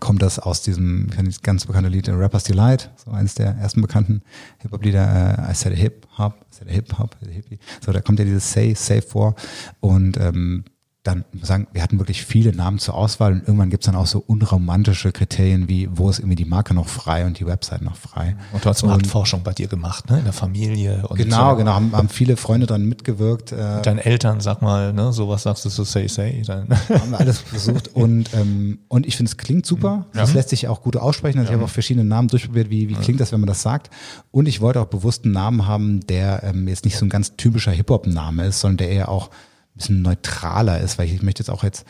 [0.00, 1.08] kommt das aus diesem
[1.42, 4.22] ganz bekannte Lied äh, Rapper's Delight, so eines der ersten bekannten
[4.58, 7.36] Hip-Hop-Lieder, äh, I said a Hip Hop, I said a Hip Hop, I said a
[7.36, 7.58] Hippie.
[7.84, 9.34] So, da kommt ja dieses Say, Say vor
[9.80, 10.64] und ähm,
[11.04, 14.24] dann sagen, wir hatten wirklich viele Namen zur Auswahl und irgendwann gibt's dann auch so
[14.26, 18.36] unromantische Kriterien wie, wo ist irgendwie die Marke noch frei und die Website noch frei.
[18.52, 20.18] Und du hast Marktforschung bei dir gemacht, ne?
[20.18, 21.06] In der Familie.
[21.06, 21.56] Und Genau, so.
[21.56, 23.52] genau, haben, haben viele Freunde dran mitgewirkt.
[23.52, 25.12] Äh, Mit deinen Eltern, sag mal, ne?
[25.12, 26.42] Sowas sagst du so say, say.
[26.46, 26.68] Dann.
[26.88, 30.06] haben wir alles versucht und ähm, und ich finde es klingt super.
[30.14, 31.38] Das lässt sich auch gut aussprechen.
[31.38, 33.90] Also ich habe auch verschiedene Namen durchprobiert, wie wie klingt das, wenn man das sagt.
[34.30, 37.36] Und ich wollte auch bewusst einen Namen haben, der ähm, jetzt nicht so ein ganz
[37.36, 39.28] typischer Hip Hop Name ist, sondern der eher auch
[39.74, 41.84] bisschen neutraler ist, weil ich, ich möchte jetzt auch jetzt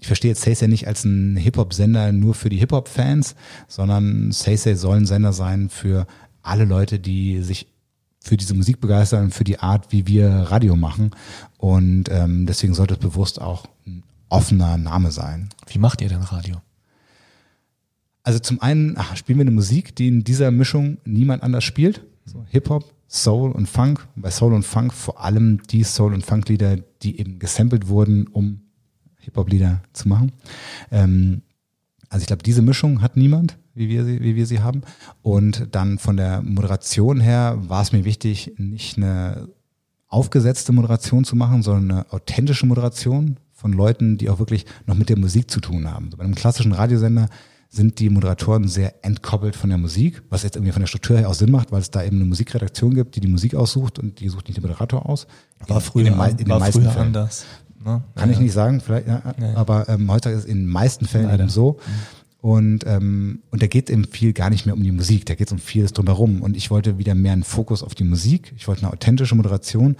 [0.00, 3.34] ich verstehe jetzt Say nicht als ein Hip-Hop-Sender nur für die Hip-Hop-Fans,
[3.68, 6.06] sondern Say soll ein Sender sein für
[6.42, 7.66] alle Leute, die sich
[8.22, 11.10] für diese Musik begeistern für die Art, wie wir Radio machen.
[11.58, 15.50] Und ähm, deswegen sollte es bewusst auch ein offener Name sein.
[15.68, 16.56] Wie macht ihr denn Radio?
[18.22, 22.02] Also zum einen ach, spielen wir eine Musik, die in dieser Mischung niemand anders spielt.
[22.26, 24.06] So Hip-Hop, Soul und Funk.
[24.14, 28.60] Bei Soul und Funk vor allem die Soul- und Funk-Lieder, die eben gesampelt wurden, um
[29.18, 30.32] Hip-Hop-Lieder zu machen.
[30.92, 31.42] Ähm,
[32.08, 34.82] also ich glaube, diese Mischung hat niemand, wie wir sie, wie wir sie haben.
[35.22, 39.48] Und dann von der Moderation her war es mir wichtig, nicht eine
[40.06, 45.08] aufgesetzte Moderation zu machen, sondern eine authentische Moderation von Leuten, die auch wirklich noch mit
[45.08, 46.10] der Musik zu tun haben.
[46.12, 47.28] So bei einem klassischen Radiosender
[47.72, 51.28] sind die Moderatoren sehr entkoppelt von der Musik, was jetzt irgendwie von der Struktur her
[51.28, 54.18] auch Sinn macht, weil es da eben eine Musikredaktion gibt, die die Musik aussucht und
[54.18, 55.28] die sucht nicht den Moderator aus.
[55.68, 57.06] War früher, in den, in den war meisten früher Fällen.
[57.06, 57.44] anders.
[57.84, 58.02] Ne?
[58.16, 59.54] Kann ich nicht sagen, vielleicht, ja, Ja.
[59.54, 61.44] aber ähm, heute ist es in den meisten Fällen Leider.
[61.44, 61.78] eben so.
[62.42, 65.46] Und, ähm, und da geht eben viel gar nicht mehr um die Musik, da geht
[65.48, 66.42] es um vieles drumherum.
[66.42, 68.52] Und ich wollte wieder mehr einen Fokus auf die Musik.
[68.56, 69.96] Ich wollte eine authentische Moderation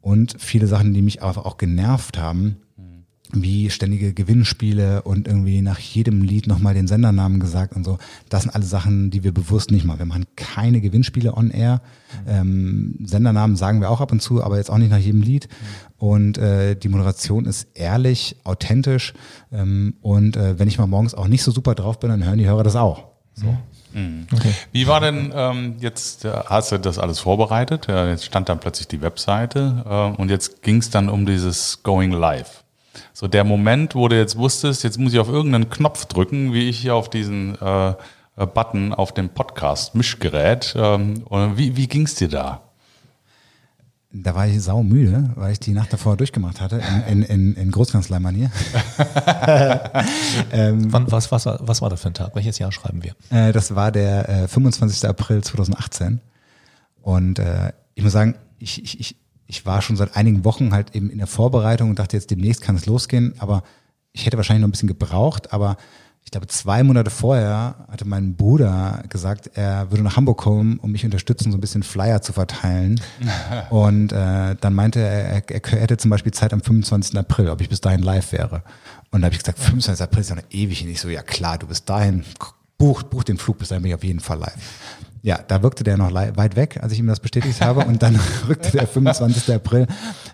[0.00, 2.56] und viele Sachen, die mich aber auch genervt haben,
[3.42, 7.98] wie ständige Gewinnspiele und irgendwie nach jedem Lied nochmal den Sendernamen gesagt und so.
[8.28, 9.98] Das sind alle Sachen, die wir bewusst nicht machen.
[9.98, 11.80] Wir machen keine Gewinnspiele on air.
[12.26, 15.48] Ähm, Sendernamen sagen wir auch ab und zu, aber jetzt auch nicht nach jedem Lied.
[15.98, 19.14] Und äh, die Moderation ist ehrlich, authentisch.
[19.52, 22.38] Ähm, und äh, wenn ich mal morgens auch nicht so super drauf bin, dann hören
[22.38, 23.08] die Hörer das auch.
[23.34, 23.56] So.
[24.72, 27.86] Wie war denn ähm, jetzt, äh, hast du das alles vorbereitet?
[27.88, 32.10] Jetzt stand dann plötzlich die Webseite äh, und jetzt ging es dann um dieses Going
[32.10, 32.63] Live.
[33.12, 36.68] So der Moment, wo du jetzt wusstest, jetzt muss ich auf irgendeinen Knopf drücken, wie
[36.68, 37.94] ich hier auf diesen äh,
[38.36, 40.74] äh, Button auf dem Podcast-Mischgerät.
[40.76, 42.62] Ähm, und wie wie ging es dir da?
[44.16, 47.70] Da war ich saumüde, weil ich die Nacht davor durchgemacht hatte, in, in, in, in
[47.72, 48.48] Großkanzleimanier.
[50.52, 52.32] Wann, was, was, was war das für ein Tag?
[52.36, 53.16] Welches Jahr schreiben wir?
[53.36, 55.08] Äh, das war der äh, 25.
[55.08, 56.20] April 2018.
[57.02, 59.16] Und äh, ich muss sagen, ich, ich, ich,
[59.46, 62.62] ich war schon seit einigen Wochen halt eben in der Vorbereitung und dachte, jetzt demnächst
[62.62, 63.34] kann es losgehen.
[63.38, 63.62] Aber
[64.12, 65.52] ich hätte wahrscheinlich noch ein bisschen gebraucht.
[65.52, 65.76] Aber
[66.24, 70.90] ich glaube, zwei Monate vorher hatte mein Bruder gesagt, er würde nach Hamburg kommen, um
[70.90, 73.00] mich unterstützen, so ein bisschen Flyer zu verteilen.
[73.70, 77.18] und äh, dann meinte er, er, er hätte zum Beispiel Zeit am 25.
[77.18, 78.62] April, ob ich bis dahin live wäre.
[79.10, 80.02] Und da habe ich gesagt, 25.
[80.02, 80.82] April ist ja noch ewig.
[80.82, 82.24] Und ich so, ja klar, du bist dahin,
[82.78, 84.54] buch, buch den Flug, bis dahin bin ich auf jeden Fall live.
[85.24, 87.86] Ja, da wirkte der noch weit weg, als ich ihm das bestätigt habe.
[87.86, 89.54] Und dann rückte der 25.
[89.54, 89.86] April,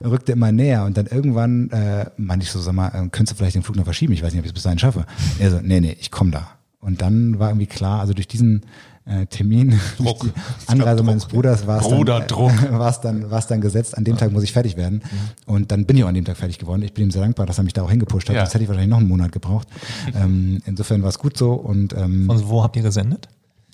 [0.04, 0.84] rückte immer näher.
[0.84, 3.76] Und dann irgendwann äh, meinte ich so, sag mal, äh, könntest du vielleicht den Flug
[3.76, 4.12] noch verschieben?
[4.14, 5.06] Ich weiß nicht, ob ich es bis dahin schaffe.
[5.38, 6.48] Er so, nee, nee, ich komme da.
[6.80, 8.62] Und dann war irgendwie klar, also durch diesen
[9.04, 10.22] äh, Termin, durch Druck.
[10.24, 10.32] die
[10.66, 11.06] Anreise Druck.
[11.06, 12.50] meines Bruders war es dann, Bruderdruck.
[12.50, 15.02] äh, war es dann, war es dann gesetzt, an dem Tag muss ich fertig werden.
[15.46, 16.82] Und dann bin ich auch an dem Tag fertig geworden.
[16.82, 18.34] Ich bin ihm sehr dankbar, dass er mich da auch hingepusht hat.
[18.34, 18.42] Ja.
[18.42, 19.68] Das hätte ich wahrscheinlich noch einen Monat gebraucht.
[20.16, 21.52] ähm, insofern war es gut so.
[21.52, 23.28] Und ähm, Und wo habt ihr gesendet?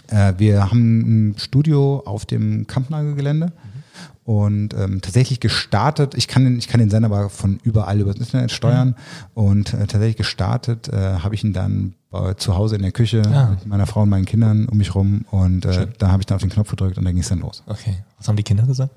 [0.08, 3.52] Äh, wir haben ein Studio auf dem Kampnagel-Gelände
[4.24, 8.12] und ähm, tatsächlich gestartet, ich kann, den, ich kann den Sender aber von überall über
[8.12, 8.96] das Internet steuern
[9.34, 13.22] und äh, tatsächlich gestartet äh, habe ich ihn dann bei, zu Hause in der Küche
[13.32, 13.50] Ah.
[13.50, 16.36] mit meiner Frau und meinen Kindern um mich rum und äh, da habe ich dann
[16.36, 17.62] auf den Knopf gedrückt und dann ging es dann los.
[17.66, 17.98] Okay.
[18.18, 18.92] Was haben die Kinder gesagt?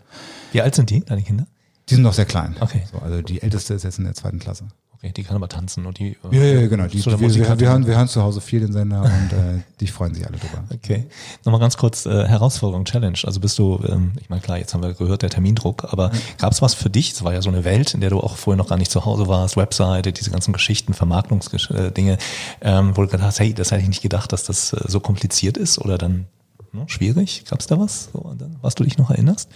[0.52, 1.46] Wie alt sind die, deine Kinder?
[1.90, 2.56] Die sind noch sehr klein.
[2.60, 2.84] Okay.
[2.92, 4.66] So, also die älteste ist jetzt in der zweiten Klasse.
[5.02, 6.18] Okay, die kann aber tanzen und die.
[6.30, 6.86] Ja, ja, ja, genau.
[6.88, 9.88] Die, wir, wir, wir, hören, wir hören zu Hause viel den Sender und äh, die
[9.88, 10.66] freuen sich alle drüber.
[10.74, 11.06] Okay.
[11.46, 13.18] Nochmal ganz kurz äh, Herausforderung, Challenge.
[13.24, 16.52] Also bist du, ähm, ich meine klar, jetzt haben wir gehört, der Termindruck, aber gab
[16.52, 17.14] es was für dich?
[17.14, 19.06] Es war ja so eine Welt, in der du auch vorher noch gar nicht zu
[19.06, 22.18] Hause warst, Webseite, diese ganzen Geschichten, Vermarktungsdinge,
[22.60, 25.00] ähm, wo du gedacht hast, hey, das hätte ich nicht gedacht, dass das äh, so
[25.00, 26.26] kompliziert ist oder dann
[26.74, 27.46] ne, schwierig.
[27.50, 29.50] Gab es da was, so, was du dich noch erinnerst?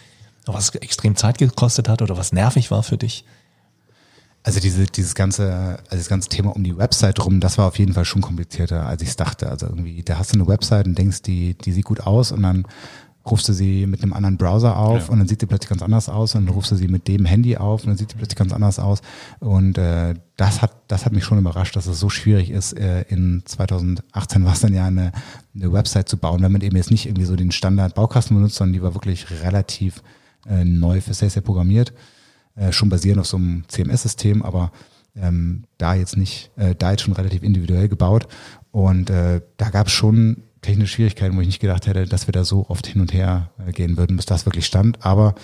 [0.46, 3.26] Was extrem Zeit gekostet hat oder was nervig war für dich?
[4.44, 7.80] Also diese, dieses ganze, also das ganze Thema um die Website rum, das war auf
[7.80, 9.50] jeden Fall schon komplizierter, als ich es dachte.
[9.50, 12.44] Also irgendwie, da hast du eine Website und denkst, die, die sieht gut aus und
[12.44, 12.68] dann
[13.26, 16.10] rufst du sie mit einem anderen Browser auf und dann sieht die plötzlich ganz anders
[16.10, 18.36] aus und dann rufst du sie mit dem Handy auf und dann sieht die plötzlich
[18.36, 19.02] ganz anders aus.
[19.40, 22.74] Und äh, das hat, das hat mich schon überrascht, dass es so schwierig ist.
[22.74, 25.14] Äh, in 2018 war es dann ja eine,
[25.56, 28.56] eine Website zu bauen, wenn man eben jetzt nicht irgendwie so den Standard Baukasten benutzt,
[28.56, 30.04] sondern die war wirklich relativ
[30.50, 31.94] äh, neu für sehr, sehr programmiert
[32.56, 34.72] äh, schon basierend auf so einem CMS-System, aber
[35.16, 38.28] ähm, da jetzt nicht, äh, da jetzt schon relativ individuell gebaut.
[38.72, 42.32] Und äh, da gab es schon technische Schwierigkeiten, wo ich nicht gedacht hätte, dass wir
[42.32, 45.06] da so oft hin und her äh, gehen würden, bis das wirklich stand.
[45.06, 45.36] Aber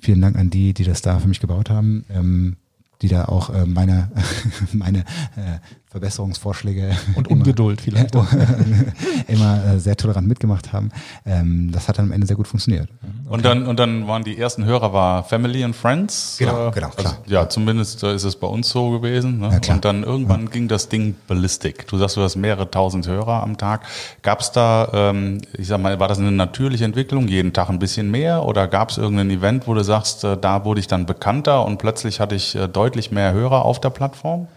[0.00, 2.56] vielen Dank an die, die das da für mich gebaut haben, ähm,
[3.02, 4.10] die da auch äh, meine,
[4.72, 5.58] meine äh,
[5.90, 8.14] Verbesserungsvorschläge Und immer- Ungeduld vielleicht.
[9.28, 10.90] immer äh, sehr tolerant mitgemacht haben.
[11.24, 12.88] Ähm, das hat dann am Ende sehr gut funktioniert.
[13.28, 16.36] Und dann und dann waren die ersten Hörer war Family and Friends.
[16.38, 17.16] Genau, Äh, genau, also, klar.
[17.26, 19.38] ja, zumindest äh, ist es bei uns so gewesen.
[19.38, 19.60] Ne?
[19.64, 21.86] Ja, und dann irgendwann ging das Ding ballistic.
[21.88, 23.82] Du sagst, du hast mehrere tausend Hörer am Tag.
[24.22, 27.78] Gab es da, ähm, ich sag mal, war das eine natürliche Entwicklung, jeden Tag ein
[27.78, 28.44] bisschen mehr?
[28.44, 31.78] Oder gab es irgendein Event, wo du sagst, äh, da wurde ich dann bekannter und
[31.78, 34.48] plötzlich hatte ich äh, deutlich mehr Hörer auf der Plattform?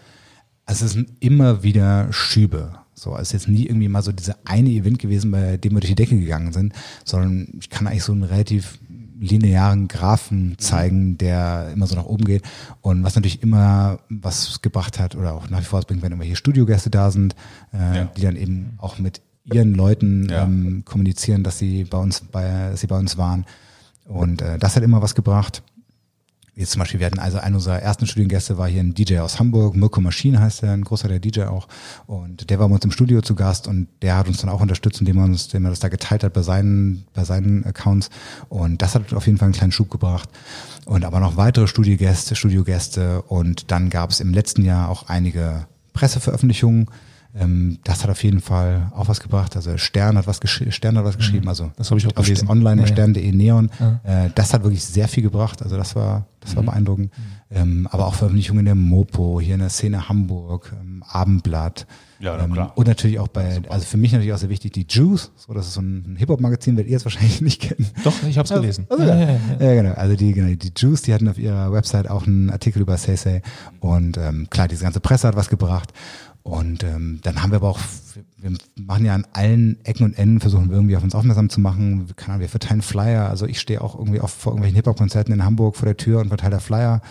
[0.70, 2.72] Also es sind immer wieder Schübe.
[2.94, 5.80] So, es ist jetzt nie irgendwie mal so dieser eine Event gewesen, bei dem wir
[5.80, 6.72] durch die Decke gegangen sind,
[7.04, 8.78] sondern ich kann eigentlich so einen relativ
[9.18, 12.42] linearen Graphen zeigen, der immer so nach oben geht
[12.82, 16.12] und was natürlich immer was gebracht hat oder auch nach wie vor was bringt, wenn
[16.12, 17.34] irgendwelche Studiogäste da sind,
[17.74, 18.04] äh, Ja.
[18.16, 19.20] die dann eben auch mit
[19.52, 20.44] ihren Leuten Ja.
[20.44, 23.44] ähm, kommunizieren, dass sie bei uns bei, sie bei uns waren
[24.04, 25.62] und äh, das hat immer was gebracht.
[26.54, 29.38] Jetzt zum Beispiel, wir hatten also einer unserer ersten Studiengäste war hier ein DJ aus
[29.38, 31.68] Hamburg, Mirko Maschine heißt er, ein großer der DJ auch.
[32.06, 34.60] Und der war bei uns im Studio zu Gast und der hat uns dann auch
[34.60, 38.10] unterstützt, indem er uns, indem er das da geteilt hat bei seinen, bei seinen Accounts.
[38.48, 40.28] Und das hat auf jeden Fall einen kleinen Schub gebracht.
[40.86, 43.22] Und aber noch weitere Studiogäste, Studiogäste.
[43.22, 46.86] Und dann gab es im letzten Jahr auch einige Presseveröffentlichungen.
[47.34, 49.54] Ähm, das hat auf jeden Fall auch was gebracht.
[49.56, 51.48] Also Stern hat was, gesch Stern hat was geschrieben.
[51.48, 51.72] Also Mhm.
[51.76, 52.48] Das habe ich auch auf gelesen.
[52.48, 53.70] online Ja, stern.de Neon.
[53.78, 54.26] Ja.
[54.26, 55.62] Äh, das hat wirklich sehr viel gebracht.
[55.62, 56.56] Also das war, das Mhm.
[56.56, 57.12] war beeindruckend.
[57.52, 61.86] Ähm, aber auch Veröffentlichungen in der Mopo, hier in der Szene Hamburg, ähm, Abendblatt.
[62.20, 62.72] Ja, na ähm, klar.
[62.76, 65.32] Und natürlich auch bei, also für mich natürlich auch sehr wichtig, die Juice.
[65.36, 67.88] So, das ist so ein Hip-Hop-Magazin, werdet ihr jetzt wahrscheinlich nicht kennen.
[68.04, 68.86] Doch, ich habe es gelesen.
[68.88, 69.82] Also, ja, ja, ja, ja.
[69.82, 69.94] genau.
[69.94, 73.16] Also die, genau, die Juice, die hatten auf ihrer Website auch einen Artikel über Say
[73.16, 73.42] Say.
[73.80, 75.92] Und ähm, klar, diese ganze Presse hat was gebracht.
[76.42, 77.78] Und ähm, dann haben wir aber auch,
[78.38, 81.60] wir machen ja an allen Ecken und Enden, versuchen wir irgendwie auf uns aufmerksam zu
[81.60, 82.06] machen.
[82.16, 83.28] Keine Ahnung, wir verteilen Flyer.
[83.28, 86.28] Also ich stehe auch irgendwie oft vor irgendwelchen Hip-Hop-Konzerten in Hamburg vor der Tür und
[86.28, 87.02] verteile da Flyer.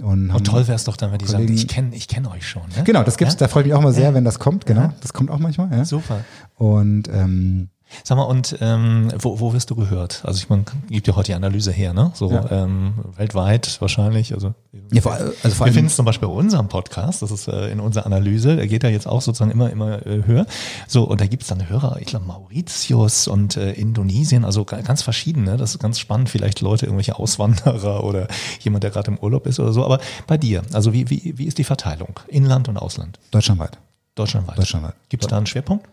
[0.00, 2.26] Und, Und toll wäre es doch dann, wenn die sagen, Kollegen- ich kenne ich kenn
[2.26, 2.62] euch schon.
[2.76, 2.82] Ne?
[2.84, 3.40] Genau, das gibt's, Ja?
[3.40, 4.14] da freue ich mich auch mal sehr, Ja.
[4.14, 4.80] wenn das kommt, genau.
[4.82, 4.94] Ja.
[5.02, 5.84] Das kommt auch manchmal, ja.
[5.84, 6.24] Super.
[6.54, 7.68] Und ähm,
[8.04, 10.22] Sag mal, und ähm, wo, wo wirst du gehört?
[10.24, 12.10] Also ich meine, gibt ja heute die Analyse her, ne?
[12.14, 12.50] So Ja.
[12.50, 14.34] ähm, weltweit wahrscheinlich.
[14.34, 14.54] Also,
[14.92, 17.70] ja, vor, also vor wir finden es zum Beispiel bei unserem Podcast, das ist äh,
[17.70, 20.46] in unserer Analyse, der geht ja jetzt auch sozusagen immer, immer äh, höher.
[20.86, 25.02] So, und da gibt's dann Hörer, ich glaube Mauritius und äh, Indonesien, also ga- ganz
[25.02, 25.56] verschiedene.
[25.56, 28.28] Das ist ganz spannend, vielleicht Leute, irgendwelche Auswanderer oder
[28.60, 29.84] jemand, der gerade im Urlaub ist oder so.
[29.84, 32.20] Aber bei dir, also wie, wie, wie ist die Verteilung?
[32.28, 33.18] Inland und Ausland?
[33.30, 33.78] deutschlandweit.
[34.14, 34.58] Deutschlandweit.
[34.58, 34.94] Deutschlandweit.
[35.08, 35.86] Gibt's da einen Schwerpunkt?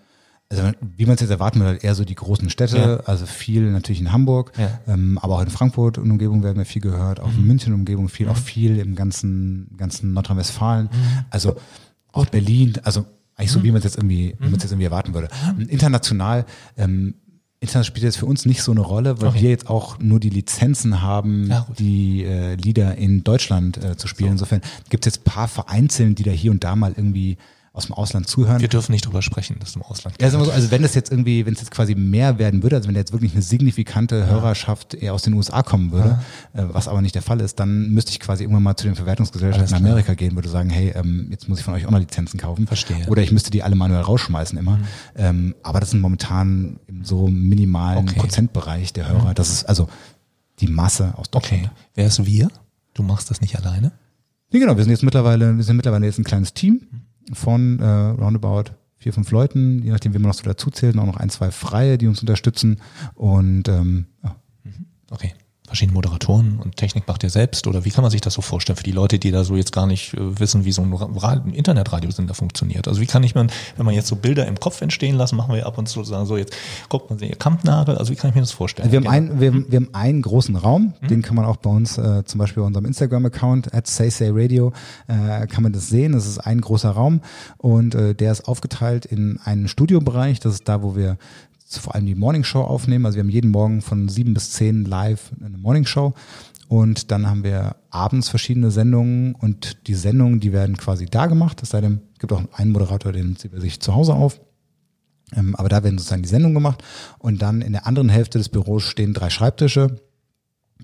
[0.59, 2.95] Also wie man es jetzt erwarten würde, eher so die großen Städte, Ja.
[3.07, 4.79] also viel natürlich in Hamburg, Ja.
[4.87, 7.39] ähm, aber auch in Frankfurt und Umgebung werden wir viel gehört, auch Mhm.
[7.39, 11.25] in München und Umgebung viel, auch viel im ganzen, ganzen Nordrhein-Westfalen, Mhm.
[11.29, 11.55] also
[12.11, 14.85] auch Berlin, also eigentlich so, wie man es jetzt irgendwie, wie man es jetzt irgendwie
[14.85, 15.27] erwarten würde.
[15.57, 16.45] Und international,
[16.77, 17.15] ähm,
[17.61, 19.41] International spielt jetzt für uns nicht so eine Rolle, weil Okay.
[19.41, 24.07] wir jetzt auch nur die Lizenzen haben, Ja, die äh, Lieder in Deutschland äh, zu
[24.07, 24.33] spielen.
[24.33, 27.37] Insofern gibt es jetzt paar vereinzelt, die da hier und da mal irgendwie
[27.75, 28.61] aus dem Ausland zuhören.
[28.61, 31.11] Wir dürfen nicht drüber sprechen, dass du im Ausland Ja, so, also wenn das jetzt
[31.11, 34.25] irgendwie, wenn es jetzt quasi mehr werden würde, also wenn da jetzt wirklich eine signifikante
[34.27, 36.19] Hörerschaft eher aus den USA kommen würde,
[36.53, 38.95] äh, was aber nicht der Fall ist, dann müsste ich quasi irgendwann mal zu den
[38.95, 39.91] Verwertungsgesellschaften in klar.
[39.91, 42.65] Amerika gehen, würde sagen, hey, ähm, jetzt muss ich von euch auch noch Lizenzen kaufen.
[42.65, 42.97] Verstehe.
[42.97, 43.09] Mhm.
[43.09, 44.79] Oder ich müsste die alle manuell rausschmeißen immer.
[45.15, 48.15] Ähm, aber das sind momentan im so minimalen Okay.
[48.15, 48.21] Mhm.
[48.21, 49.33] Prozentbereich der Hörer.
[49.33, 49.89] Das ist also
[50.59, 51.65] die Masse aus Deutschland.
[51.65, 51.75] Okay.
[51.95, 52.49] Wer ist wir?
[52.93, 53.91] Du machst das nicht alleine?
[54.51, 56.87] Nee, genau, wir sind jetzt mittlerweile, wir sind mittlerweile jetzt ein kleines Team
[57.33, 61.05] von äh, roundabout vier, fünf Leuten, je nachdem, wie man noch so dazu zählt, auch
[61.05, 62.81] noch ein, zwei Freie, die uns unterstützen.
[63.13, 64.35] Und ähm, ja.
[65.11, 65.33] Okay.
[65.75, 68.77] Verschiedene Moderatoren und Technik macht ihr selbst oder wie kann man sich das so vorstellen
[68.77, 71.31] für die Leute, die da so jetzt gar nicht äh, wissen, wie so ein, Ra
[71.45, 72.87] ein Internetradiosender funktioniert?
[72.87, 75.53] Also wie kann ich man, wenn man jetzt so Bilder im Kopf entstehen lassen, machen
[75.53, 76.55] wir ab und zu sagen, so jetzt
[76.87, 78.89] guckt man sich ihr Kampnagel, also wie kann ich mir das vorstellen?
[78.89, 79.17] wir haben, Gerne.
[79.17, 82.23] einen, wir, haben- wir haben einen großen Raum, den kann man auch bei uns, äh,
[82.23, 84.71] zum Beispiel bei unserem Instagram-Account, at SaySayRadio,
[85.07, 86.13] äh, kann man das sehen.
[86.13, 87.19] Das ist ein großer Raum
[87.57, 90.39] und äh, der ist aufgeteilt in einen Studiobereich.
[90.39, 91.17] Das ist da, wo wir
[91.67, 93.05] vor allem die Morning Show aufnehmen.
[93.05, 96.13] Also wir haben jeden Morgen von sieben bis zehn live eine Morning Show.
[96.67, 101.61] Und dann haben wir abends verschiedene Sendungen und die Sendungen, die werden quasi da gemacht.
[101.61, 104.41] Es sei denn, gibt auch einen Moderator, den nimmt sie bei sich zu Hause auf.
[105.35, 106.83] Ähm, aber da werden sozusagen die Sendungen gemacht.
[107.19, 109.97] Und dann in der anderen Hälfte des Büros stehen drei Schreibtische.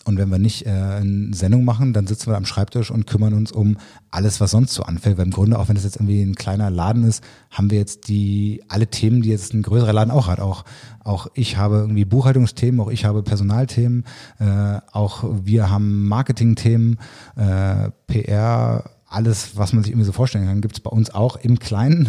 [0.06, 3.34] Und wenn wir nicht äh, eine Sendung machen, dann sitzen wir am Schreibtisch und kümmern
[3.34, 3.78] uns um
[4.10, 5.18] alles, was sonst so anfällt.
[5.18, 8.08] Weil im Grunde, auch wenn es jetzt irgendwie ein kleiner Laden ist, haben wir jetzt
[8.08, 10.40] die alle Themen, die jetzt ein größerer Laden auch hat.
[10.40, 10.64] Auch,
[11.04, 14.06] auch ich habe irgendwie Buchhaltungsthemen, auch ich habe Personalthemen,
[14.40, 16.98] äh, auch wir haben Marketingthemen,
[17.36, 21.36] äh, PR, alles, was man sich irgendwie so vorstellen kann, gibt es bei uns auch
[21.36, 22.08] im Kleinen.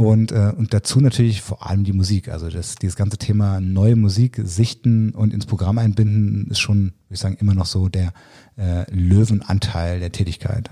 [0.00, 2.28] Und, äh, und dazu natürlich vor allem die Musik.
[2.28, 6.94] Also das, dieses ganze Thema neue Musik sichten und ins Programm einbinden ist schon, würde
[7.10, 8.14] ich sagen, immer noch so der
[8.56, 10.70] äh, Löwenanteil der Tätigkeit.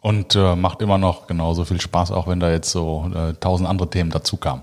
[0.00, 3.68] Und äh, macht immer noch genauso viel Spaß, auch wenn da jetzt so äh, tausend
[3.68, 4.62] andere Themen dazu kamen.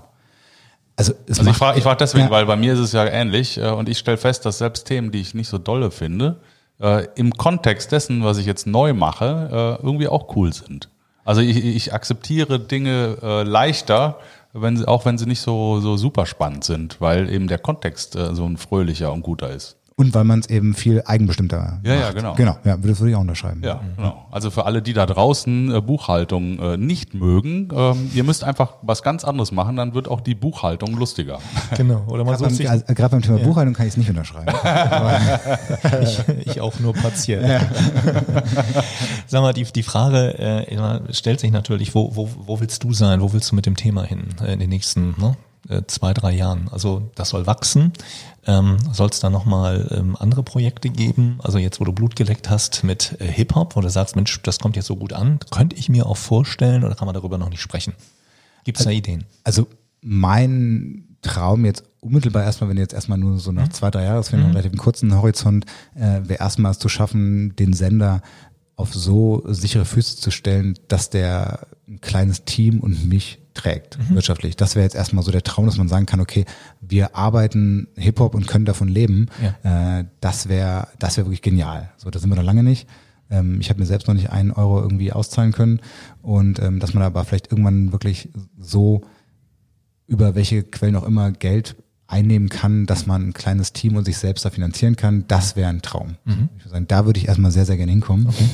[0.96, 2.30] Also, Also ich frage ich frag deswegen, Ja.
[2.30, 5.10] weil bei mir ist es ja ähnlich äh, und ich stelle fest, dass selbst Themen,
[5.10, 6.38] die ich nicht so dolle finde,
[6.82, 10.90] äh, im Kontext dessen, was ich jetzt neu mache, irgendwie auch cool sind.
[11.24, 14.18] Also ich, ich akzeptiere Dinge äh, leichter,
[14.52, 18.16] wenn sie, auch wenn sie nicht so, so super spannend sind, weil eben der Kontext
[18.16, 19.76] äh, so ein fröhlicher und guter ist.
[20.00, 22.00] Und weil man es eben viel eigenbestimmter Ja, macht.
[22.00, 22.34] ja, genau.
[22.34, 23.60] Genau, ja, das würde ich auch unterschreiben.
[23.62, 24.26] Ja, genau.
[24.30, 28.76] Also für alle, die da draußen äh, Buchhaltung äh, nicht mögen, ähm, ihr müsst einfach
[28.80, 31.38] was ganz anderes machen, dann wird auch die Buchhaltung lustiger.
[31.76, 32.02] Genau.
[32.06, 34.54] Oder man Gerade beim, also, gerade beim Thema Buchhaltung kann ich es nicht unterschreiben.
[36.02, 37.60] ich, ich auch nur partiell.
[39.26, 43.20] Sag mal, die, die Frage äh, stellt sich natürlich, wo, wo, wo willst du sein?
[43.20, 45.36] Wo willst du mit dem Thema hin äh, in den nächsten ne,
[45.70, 46.68] äh, zwei, drei Jahren?
[46.70, 47.92] Also das soll wachsen.
[48.46, 51.38] Ähm, soll es da nochmal ähm, andere Projekte geben?
[51.42, 54.58] Also jetzt, wo du Blut geleckt hast mit äh, Hip-Hop, wo du sagst, Mensch, das
[54.58, 57.50] kommt jetzt so gut an, könnte ich mir auch vorstellen oder kann man darüber noch
[57.50, 57.94] nicht sprechen?
[58.64, 59.24] Gibt es da Ideen?
[59.44, 59.66] Also
[60.00, 64.56] mein Traum jetzt unmittelbar erstmal, wenn jetzt erstmal nur so nach zwei, drei Jahresfilmen, mhm.
[64.56, 68.22] relativ kurzen Horizont, äh, wäre erstmal es zu schaffen, den Sender
[68.76, 74.14] auf so sichere Füße zu stellen, dass der ein kleines Team und mich trägt mhm.
[74.14, 74.56] wirtschaftlich.
[74.56, 76.44] Das wäre jetzt erstmal so der Traum, dass man sagen kann, okay,
[76.80, 79.26] wir arbeiten Hip-Hop und können davon leben.
[79.62, 79.98] Ja.
[79.98, 81.90] Äh, das wäre das wäre wirklich genial.
[81.96, 82.88] So, da sind wir noch lange nicht.
[83.30, 85.80] Ähm, ich habe mir selbst noch nicht einen Euro irgendwie auszahlen können.
[86.22, 89.02] Und ähm, dass man aber vielleicht irgendwann wirklich so
[90.06, 94.18] über welche Quellen auch immer Geld einnehmen kann, dass man ein kleines Team und sich
[94.18, 96.16] selbst da finanzieren kann, das wäre ein Traum.
[96.24, 96.48] Mhm.
[96.56, 98.26] Ich würde sagen, da würde ich erstmal sehr, sehr gerne hinkommen.
[98.26, 98.48] Okay.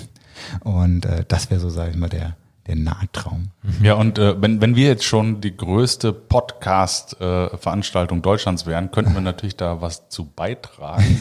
[0.60, 2.36] Und äh, das wäre so, sage ich mal, der,
[2.66, 3.50] der Nahtraum.
[3.82, 9.20] Ja, und äh, wenn, wenn wir jetzt schon die größte Podcast-Veranstaltung Deutschlands wären, könnten wir
[9.20, 11.20] natürlich da was zu beitragen.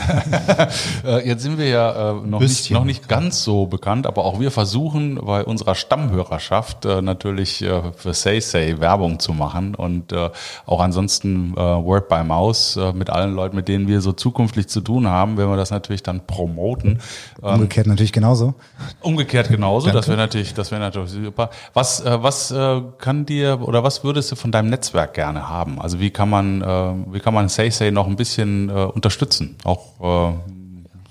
[1.06, 4.40] äh, jetzt sind wir ja äh, noch, nicht, noch nicht ganz so bekannt, aber auch
[4.40, 10.12] wir versuchen bei unserer Stammhörerschaft äh, natürlich äh, für Say Say Werbung zu machen und
[10.12, 10.30] äh,
[10.66, 14.68] auch ansonsten äh, Word by Mouse äh, mit allen Leuten, mit denen wir so zukünftig
[14.68, 17.00] zu tun haben, wenn wir das natürlich dann promoten.
[17.44, 18.56] Ähm, Umgekehrt natürlich genauso.
[19.02, 21.50] Umgekehrt genauso, das wäre natürlich, das wäre natürlich super.
[21.74, 25.82] Was, äh, was äh, kann dir oder was würdest du von deinem Netzwerk gerne haben?
[25.82, 26.66] Also wie kann man, äh,
[27.14, 29.56] wie kann man Say Say noch ein bisschen äh, unterstützen?
[29.64, 30.34] Auch äh,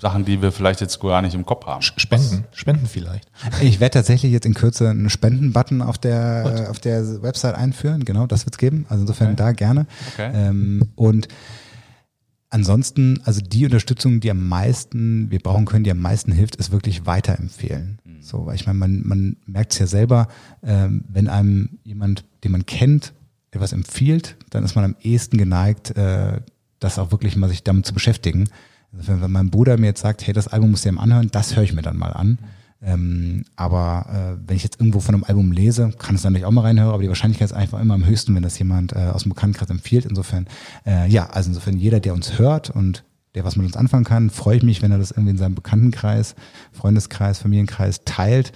[0.01, 1.81] Sachen, die wir vielleicht jetzt gar nicht im Kopf haben.
[1.81, 3.29] Spenden, Spenden vielleicht.
[3.61, 8.03] Ich werde tatsächlich jetzt in Kürze einen Spenden-Button auf der, auf der Website einführen.
[8.03, 8.85] Genau, das wird's geben.
[8.89, 9.87] Also insofern da gerne.
[10.13, 10.31] Okay.
[10.33, 11.29] Ähm, und
[12.49, 16.71] ansonsten, also die Unterstützung, die am meisten wir brauchen können, die am meisten hilft, ist
[16.71, 17.99] wirklich weiterempfehlen.
[18.25, 20.27] So, weil ich meine, man, man merkt es ja selber,
[20.63, 23.13] ähm, wenn einem jemand, den man kennt,
[23.51, 26.41] etwas empfiehlt, dann ist man am ehesten geneigt, äh,
[26.79, 28.49] das auch wirklich mal sich damit zu beschäftigen.
[28.91, 31.55] Also wenn, mein Bruder mir jetzt sagt, hey, das Album musst du mal anhören, das
[31.55, 32.39] höre ich mir dann mal an.
[32.81, 36.47] Ähm, aber äh, wenn ich jetzt irgendwo von einem Album lese, kann es dann natürlich
[36.47, 39.11] auch mal reinhören, aber die Wahrscheinlichkeit ist einfach immer am höchsten, wenn das jemand äh,
[39.13, 40.05] aus dem Bekanntenkreis empfiehlt.
[40.05, 40.47] Insofern,
[40.85, 43.03] äh, ja, also insofern jeder, der uns hört und
[43.35, 45.55] der was mit uns anfangen kann, freue ich mich, wenn er das irgendwie in seinem
[45.55, 46.35] Bekanntenkreis,
[46.71, 48.51] Freundeskreis, Familienkreis teilt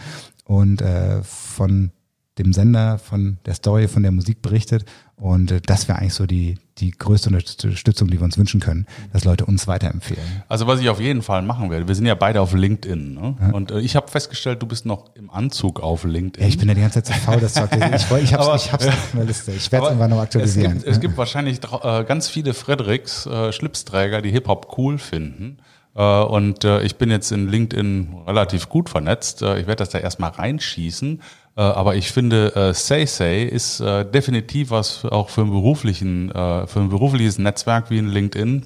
[0.46, 1.92] und äh, von
[2.38, 4.86] dem Sender, von der Story, von der Musik berichtet.
[5.16, 8.86] Und äh, das wäre eigentlich so die, die größte Unterstützung, die wir uns wünschen können,
[9.14, 10.44] dass Leute uns weiterempfehlen.
[10.48, 13.14] Also was ich auf jeden Fall machen werde, wir sind ja beide auf LinkedIn.
[13.14, 13.36] Ne?
[13.54, 16.42] Und äh, ich habe festgestellt, du bist noch im Anzug auf LinkedIn.
[16.42, 18.22] Ja, ich bin ja die ganze Zeit zu faul, das zu aktualisieren.
[18.22, 19.52] Ich, ich ich hab's auf meiner Liste.
[19.52, 20.78] Ich werde es irgendwann noch aktualisieren.
[20.78, 25.58] Es gibt, es gibt wahrscheinlich äh, ganz viele Fredericks, äh, Schlipsträger, die Hip-Hop cool finden.
[25.96, 29.42] Äh, und äh, ich bin jetzt in LinkedIn relativ gut vernetzt.
[29.42, 31.22] Äh, ich werde das da erstmal reinschießen.
[31.56, 36.32] Äh, aber ich finde, äh, Say Say ist äh, definitiv was auch für, einen beruflichen,
[36.32, 38.66] äh, für ein berufliches Netzwerk wie in LinkedIn.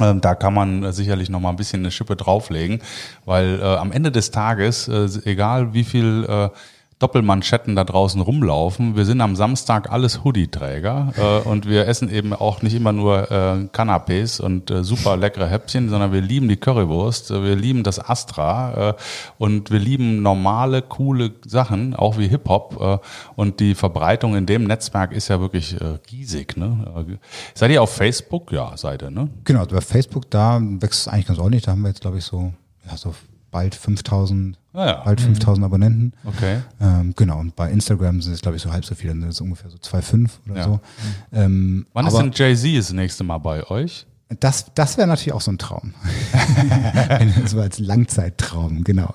[0.00, 2.80] Ähm, Da kann man äh, sicherlich noch mal ein bisschen eine Schippe drauflegen,
[3.24, 6.48] weil äh, am Ende des Tages, äh, egal wie viel äh,
[6.98, 11.12] Doppelmanschetten da draußen rumlaufen, wir sind am Samstag alles Hoodie-Träger
[11.44, 15.46] äh, und wir essen eben auch nicht immer nur äh, Canapés und äh, super leckere
[15.46, 18.94] Häppchen, sondern wir lieben die Currywurst, äh, wir lieben das Astra äh,
[19.36, 22.98] und wir lieben normale, coole Sachen, auch wie Hip-Hop äh,
[23.34, 26.56] und die Verbreitung in dem Netzwerk ist ja wirklich äh, riesig.
[26.56, 26.94] Ne?
[26.96, 27.16] Äh,
[27.54, 28.52] Seid ihr auf Facebook?
[28.52, 29.28] Ja, seid ihr, ne?
[29.44, 31.64] Genau, bei Facebook, da wächst es eigentlich ganz ordentlich.
[31.64, 32.52] Da haben wir jetzt, glaube ich, so,
[32.88, 33.14] ja, so
[33.56, 35.02] bald 5000, Ah ja.
[35.02, 36.12] bald 5000 Abonnenten.
[36.26, 36.58] Okay.
[36.78, 39.30] Ähm, genau, und bei Instagram sind es, glaube ich, so halb so viele, dann sind
[39.30, 40.64] es ungefähr so 2,5 oder Ja.
[40.64, 40.80] so.
[41.32, 44.04] Ähm, Wann ist denn Jay-Z das nächste Mal bei euch?
[44.40, 45.94] das, das wäre natürlich auch so ein Traum.
[47.46, 49.14] so als Langzeittraum, genau.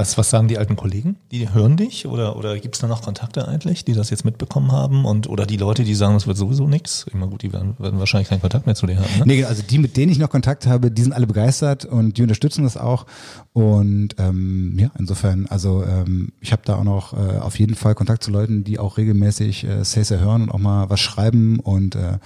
[0.00, 1.16] Was, was sagen die alten Kollegen?
[1.30, 4.72] Die hören dich oder, oder gibt es da noch Kontakte eigentlich, die das jetzt mitbekommen
[4.72, 5.04] haben?
[5.04, 7.04] Und, oder die Leute, die sagen, das wird sowieso nichts?
[7.12, 9.18] Immer gut, die werden, werden wahrscheinlich keinen Kontakt mehr zu dir haben.
[9.18, 9.24] Ne?
[9.26, 12.22] Nee, also die, mit denen ich noch Kontakt habe, die sind alle begeistert und die
[12.22, 13.04] unterstützen das auch.
[13.52, 17.94] Und ähm, ja, insofern, also ähm, ich habe da auch noch äh, auf jeden Fall
[17.94, 21.94] Kontakt zu Leuten, die auch regelmäßig äh, Sacer hören und auch mal was schreiben und
[21.94, 22.16] äh,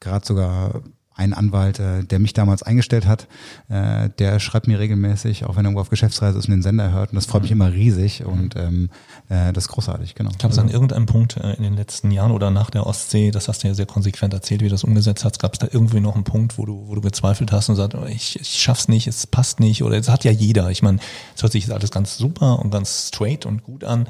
[0.00, 0.82] gerade sogar
[1.20, 3.28] ein Anwalt, äh, der mich damals eingestellt hat,
[3.68, 6.92] äh, der schreibt mir regelmäßig, auch wenn er irgendwo auf Geschäftsreise ist und den Sender
[6.92, 7.10] hört.
[7.10, 8.88] Und das freut mich immer riesig und ähm,
[9.28, 10.30] äh, das ist großartig, genau.
[10.38, 13.48] Gab es an irgendeinem Punkt äh, in den letzten Jahren oder nach der Ostsee, das
[13.48, 16.00] hast du ja sehr konsequent erzählt, wie du das umgesetzt hast, gab es da irgendwie
[16.00, 18.88] noch einen Punkt, wo du, wo du gezweifelt hast und sagst, oh, ich, ich schaff's
[18.88, 20.70] nicht, es passt nicht oder es hat ja jeder.
[20.70, 20.98] Ich meine,
[21.36, 24.08] es hört sich jetzt alles ganz super und ganz straight und gut an,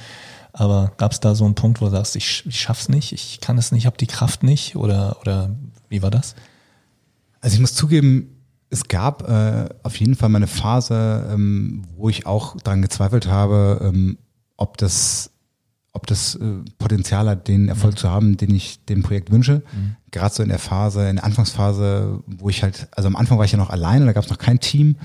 [0.52, 3.40] aber gab es da so einen Punkt, wo du sagst, ich, ich schaff's nicht, ich
[3.40, 5.50] kann es nicht, habe die Kraft nicht oder, oder
[5.88, 6.36] wie war das?
[7.40, 8.36] Also ich muss zugeben,
[8.70, 13.26] es gab äh, auf jeden Fall mal eine Phase, ähm, wo ich auch daran gezweifelt
[13.26, 14.18] habe, ähm,
[14.56, 15.30] ob das,
[15.92, 19.62] ob das äh, Potenzial hat, den Erfolg zu haben, den ich dem Projekt wünsche.
[20.12, 23.44] Gerade so in der Phase, in der Anfangsphase, wo ich halt, also am Anfang war
[23.44, 24.96] ich ja noch alleine, da gab es noch kein Team.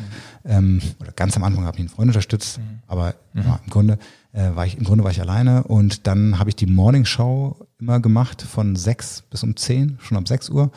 [0.43, 3.97] Ähm, oder ganz am Anfang habe ich einen Freund unterstützt, aber ja, im Grunde
[4.33, 5.63] äh, war ich, im Grunde war ich alleine.
[5.63, 10.17] Und dann habe ich die Morning Show immer gemacht von sechs bis um zehn, schon
[10.17, 10.71] ab sechs Uhr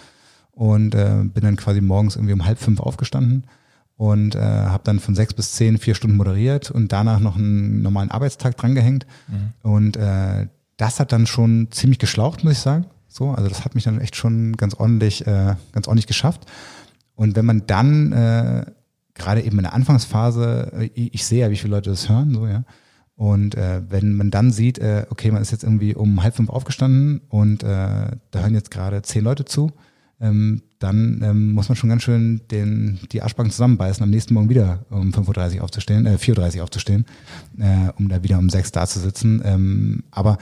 [0.59, 3.45] und äh, bin dann quasi morgens irgendwie um halb fünf aufgestanden
[3.97, 7.81] und äh, habe dann von sechs bis zehn vier Stunden moderiert und danach noch einen
[7.81, 9.07] normalen Arbeitstag drangehängt.
[9.63, 12.87] Und äh, das hat dann schon ziemlich geschlaucht, muss ich sagen.
[13.07, 16.45] So, also das hat mich dann echt schon ganz ordentlich, äh, ganz ordentlich geschafft.
[17.15, 18.67] Und wenn man dann äh,
[19.15, 22.35] gerade eben in der Anfangsphase, äh, ich, ich sehe ja, wie viele Leute das hören,
[22.35, 22.65] so ja.
[23.15, 26.51] Und äh, wenn man dann sieht, äh, okay, man ist jetzt irgendwie um halb fünf
[26.51, 29.73] aufgestanden und äh, da hören jetzt gerade zehn Leute zu,
[30.21, 34.49] ähm, dann ähm, muss man schon ganz schön den, die Arschbacken zusammenbeißen, am nächsten Morgen
[34.49, 37.07] wieder um 5.30 Uhr aufzustehen, äh, 4.30 Uhr aufzustehen,
[37.59, 39.43] äh, um da wieder um 6 da zu sitzen.
[39.45, 40.39] Ähm, aber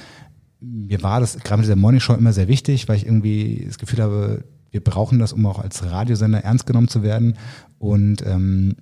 [0.60, 3.78] mir war das gerade mit dieser Morning Show immer sehr wichtig, weil ich irgendwie das
[3.78, 7.36] Gefühl habe, wir brauchen das, um auch als Radiosender ernst genommen zu werden
[7.78, 8.76] und ähm,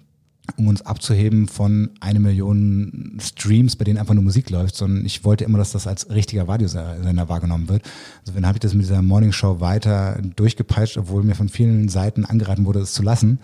[0.57, 5.25] um uns abzuheben von eine Million Streams, bei denen einfach nur Musik läuft, sondern ich
[5.25, 7.83] wollte immer, dass das als richtiger Radiosender wahrgenommen wird.
[8.21, 11.89] Also dann habe ich das mit dieser Morning Show weiter durchgepeitscht, obwohl mir von vielen
[11.89, 13.39] Seiten angeraten wurde, es zu lassen.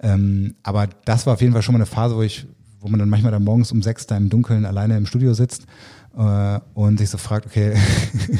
[0.00, 2.46] Ähm, aber das war auf jeden Fall schon mal eine Phase, wo ich,
[2.80, 5.66] wo man dann manchmal dann morgens um sechs da im Dunkeln alleine im Studio sitzt
[6.14, 7.74] und sich so fragt, okay,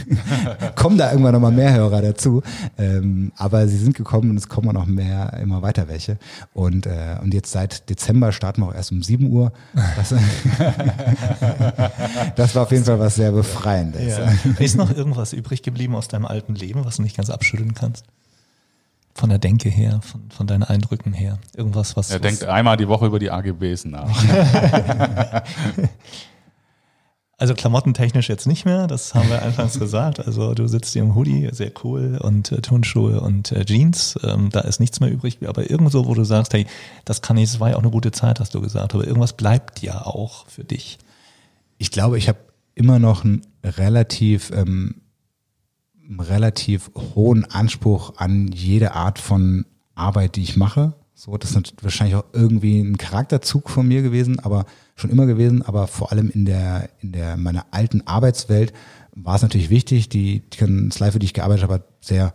[0.76, 2.42] kommen da irgendwann nochmal mehr Hörer dazu?
[2.78, 6.18] Ähm, aber sie sind gekommen und es kommen auch noch mehr, immer weiter welche.
[6.52, 9.52] Und, äh, und jetzt seit Dezember starten wir auch erst um 7 Uhr.
[9.96, 10.10] Das,
[12.36, 14.18] das war auf jeden Fall was sehr Befreiendes.
[14.18, 14.32] Ja.
[14.58, 18.04] Ist noch irgendwas übrig geblieben aus deinem alten Leben, was du nicht ganz abschütteln kannst?
[19.16, 21.38] Von der Denke her, von, von deinen Eindrücken her.
[21.56, 22.10] Irgendwas, was.
[22.10, 24.08] Er was denkt einmal die Woche über die AGBs nach.
[27.36, 30.24] Also klamottentechnisch jetzt nicht mehr, das haben wir anfangs gesagt.
[30.24, 34.50] Also du sitzt hier im Hoodie, sehr cool, und äh, Turnschuhe und äh, Jeans, ähm,
[34.50, 35.38] da ist nichts mehr übrig.
[35.46, 36.66] Aber irgendwo, wo du sagst, hey,
[37.04, 39.32] das kann ich, es war ja auch eine gute Zeit, hast du gesagt, aber irgendwas
[39.32, 40.98] bleibt ja auch für dich.
[41.78, 42.38] ich glaube, ich habe
[42.74, 45.02] immer noch einen relativ, ähm,
[46.18, 49.64] relativ hohen Anspruch an jede Art von
[49.94, 50.94] Arbeit, die ich mache.
[51.14, 54.66] So, das ist wahrscheinlich auch irgendwie ein Charakterzug von mir gewesen, aber
[54.96, 58.72] schon immer gewesen, aber vor allem in der, in der, meiner alten Arbeitswelt
[59.14, 62.32] war es natürlich wichtig, die, die Kanzlei, für die ich gearbeitet habe, hat sehr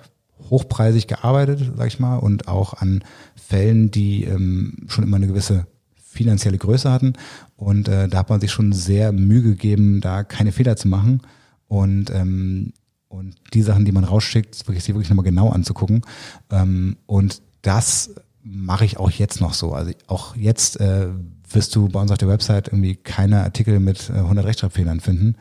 [0.50, 3.04] hochpreisig gearbeitet, sag ich mal, und auch an
[3.36, 7.14] Fällen, die ähm, schon immer eine gewisse finanzielle Größe hatten.
[7.56, 11.22] Und äh, da hat man sich schon sehr Mühe gegeben, da keine Fehler zu machen.
[11.68, 12.74] Und, ähm,
[13.10, 16.02] und die Sachen, die man rausschickt, wirklich, sich wirklich nochmal genau anzugucken.
[16.50, 19.74] Ähm, und das mache ich auch jetzt noch so.
[19.74, 21.10] Also auch jetzt äh,
[21.52, 25.36] wirst du bei uns auf der Website irgendwie keine Artikel mit äh, 100 Rechtschreibfehlern finden.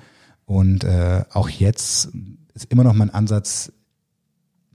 [0.44, 2.10] Und äh, auch jetzt
[2.54, 3.72] ist immer noch mein Ansatz,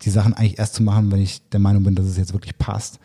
[0.01, 2.57] die Sachen eigentlich erst zu machen, wenn ich der Meinung bin, dass es jetzt wirklich
[2.57, 2.99] passt.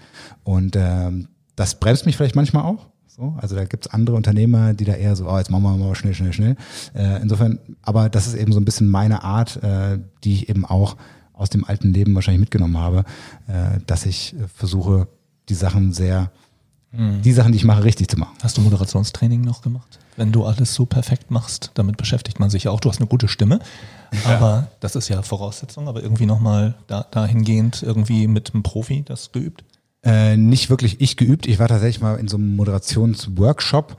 [0.44, 2.86] Und ähm, das bremst mich vielleicht manchmal auch.
[3.06, 5.94] So, also da gibt's andere Unternehmer, die da eher so, oh, jetzt machen wir mal
[5.94, 6.56] schnell, schnell, schnell.
[6.94, 10.64] Äh, insofern, aber das ist eben so ein bisschen meine Art, äh, die ich eben
[10.64, 10.96] auch
[11.32, 13.04] aus dem alten Leben wahrscheinlich mitgenommen habe,
[13.46, 15.08] äh, dass ich äh, versuche,
[15.48, 16.30] die Sachen sehr,
[16.90, 18.34] die Sachen, die ich mache, richtig zu machen.
[18.42, 19.98] Hast du Moderationstraining noch gemacht?
[20.16, 22.80] Wenn du alles so perfekt machst, damit beschäftigt man sich ja auch.
[22.80, 23.60] Du hast eine gute Stimme,
[24.24, 25.86] aber das ist ja Voraussetzung.
[25.86, 29.64] Aber irgendwie nochmal da, dahingehend irgendwie mit einem Profi das geübt?
[30.02, 31.46] Äh, nicht wirklich ich geübt.
[31.46, 33.96] Ich war tatsächlich mal in so einem Moderationsworkshop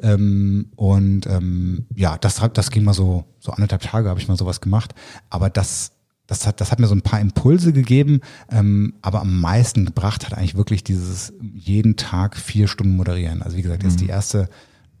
[0.00, 4.36] ähm, und ähm, ja, das, das ging mal so so anderthalb Tage habe ich mal
[4.36, 4.94] sowas gemacht.
[5.28, 5.91] Aber das
[6.32, 8.20] das hat, das hat mir so ein paar Impulse gegeben,
[8.50, 13.42] ähm, aber am meisten gebracht hat eigentlich wirklich dieses jeden Tag vier Stunden moderieren.
[13.42, 14.48] Also wie gesagt, jetzt die erste,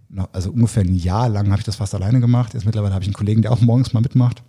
[0.08, 2.54] noch- also ungefähr ein Jahr lang habe ich das fast alleine gemacht.
[2.54, 4.42] Jetzt mittlerweile habe ich einen Kollegen, der auch morgens mal mitmacht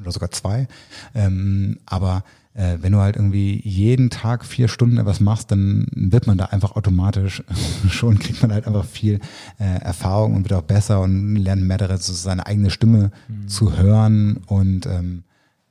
[0.00, 0.66] oder sogar zwei.
[1.14, 2.24] Ähm, aber
[2.54, 6.46] äh, wenn du halt irgendwie jeden Tag vier Stunden etwas machst, dann wird man da
[6.46, 7.42] einfach automatisch
[7.90, 9.20] schon, kriegt man halt einfach viel
[9.58, 13.10] äh, Erfahrung und wird auch besser und lernt mehr so seine eigene Stimme
[13.46, 14.38] zu hören.
[14.46, 15.22] Und ähm,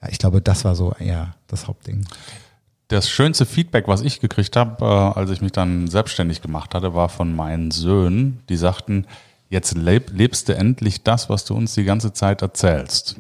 [0.02, 2.06] ja, ich glaube, das war so eher das Hauptding.
[2.88, 6.96] Das schönste Feedback, was ich gekriegt habe, äh, als ich mich dann selbstständig gemacht hatte,
[6.96, 9.06] war von meinen Söhnen, die sagten,
[9.50, 13.18] jetzt leb, lebst du endlich das, was du uns die ganze Zeit erzählst.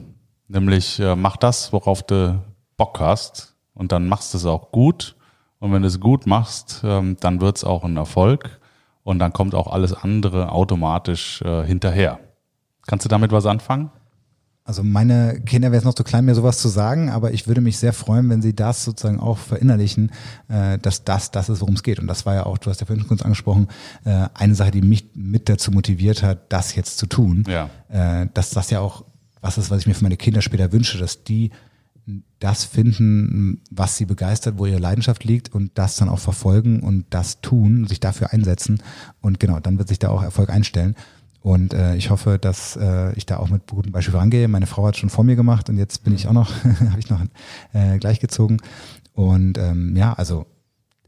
[0.47, 2.41] Nämlich äh, mach das, worauf du
[2.77, 5.15] Bock hast und dann machst du es auch gut.
[5.59, 8.59] Und wenn du es gut machst, ähm, dann wird es auch ein Erfolg
[9.03, 12.19] und dann kommt auch alles andere automatisch äh, hinterher.
[12.87, 13.91] Kannst du damit was anfangen?
[14.69, 17.79] Also meine Kinder wären noch zu klein, mir sowas zu sagen, aber ich würde mich
[17.79, 20.11] sehr freuen, wenn sie das sozusagen auch verinnerlichen,
[20.47, 21.97] äh, dass das das ist, worum es geht.
[21.97, 23.67] Und das war ja auch, du hast ja vorhin kurz angesprochen,
[24.05, 27.45] äh, eine Sache, die mich mit dazu motiviert hat, das jetzt zu tun.
[27.47, 27.71] Ja.
[27.89, 29.05] Äh, dass das ja auch
[29.41, 31.49] was ist, was ich mir für meine Kinder später wünsche, dass die
[32.39, 37.05] das finden, was sie begeistert, wo ihre Leidenschaft liegt und das dann auch verfolgen und
[37.09, 38.83] das tun, sich dafür einsetzen.
[39.19, 40.95] Und genau, dann wird sich da auch Erfolg einstellen.
[41.41, 44.47] Und äh, ich hoffe, dass äh, ich da auch mit gutem Beispiel rangehe.
[44.47, 47.09] Meine Frau hat schon vor mir gemacht und jetzt bin ich auch noch, habe ich
[47.09, 47.21] noch
[47.73, 48.61] äh, gleichgezogen.
[49.13, 50.45] Und ähm, ja, also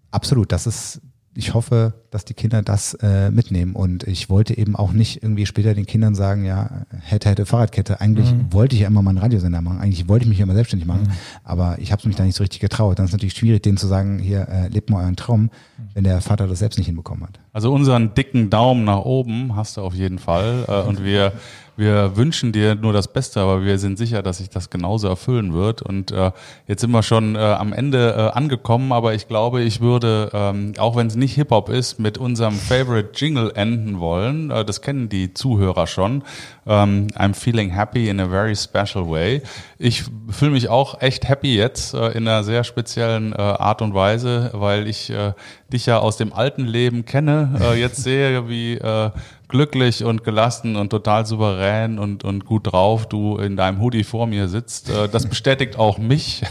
[0.10, 1.02] absolut, das ist,
[1.34, 3.74] ich hoffe, dass die Kinder das äh, mitnehmen.
[3.74, 8.02] Und ich wollte eben auch nicht irgendwie später den Kindern sagen, ja, hätte, hätte Fahrradkette.
[8.02, 9.80] Eigentlich wollte ich ja immer mal einen Radiosender machen.
[9.80, 11.12] Eigentlich wollte ich mich ja immer selbstständig machen.
[11.44, 13.00] Aber ich habe mich da nicht so richtig getraut.
[13.00, 15.52] Dann ist es natürlich schwierig, denen zu sagen, hier, äh, lebt mal euren Traum,
[15.94, 17.40] wenn der Vater das selbst nicht hinbekommen hat.
[17.54, 20.66] Also unseren dicken Daumen nach oben hast du auf jeden Fall.
[20.68, 21.32] Äh, Und wir
[21.78, 25.54] wir wünschen dir nur das Beste, aber wir sind sicher, dass sich das genauso erfüllen
[25.54, 25.82] wird.
[25.82, 26.32] Und äh,
[26.68, 30.74] jetzt sind wir schon äh, am Ende äh, angekommen, aber ich glaube, ich würde, ähm,
[30.78, 34.52] auch wenn es nicht Hip-Hop ist, mit unserem Favorite Jingle enden wollen.
[34.52, 36.24] Äh, das kennen die Zuhörer schon.
[36.68, 39.42] Ähm, I'm feeling happy in a very special way.
[39.80, 43.94] Ich fühle mich auch echt happy jetzt äh, in einer sehr speziellen äh, Art und
[43.94, 45.34] Weise, weil ich äh,
[45.72, 49.10] dich ja aus dem alten Leben kenne, äh, jetzt sehe, wie äh,
[49.52, 54.26] glücklich und gelassen und total souverän und, und gut drauf du in deinem Hoodie vor
[54.26, 54.90] mir sitzt.
[54.90, 56.42] Äh, das bestätigt auch mich.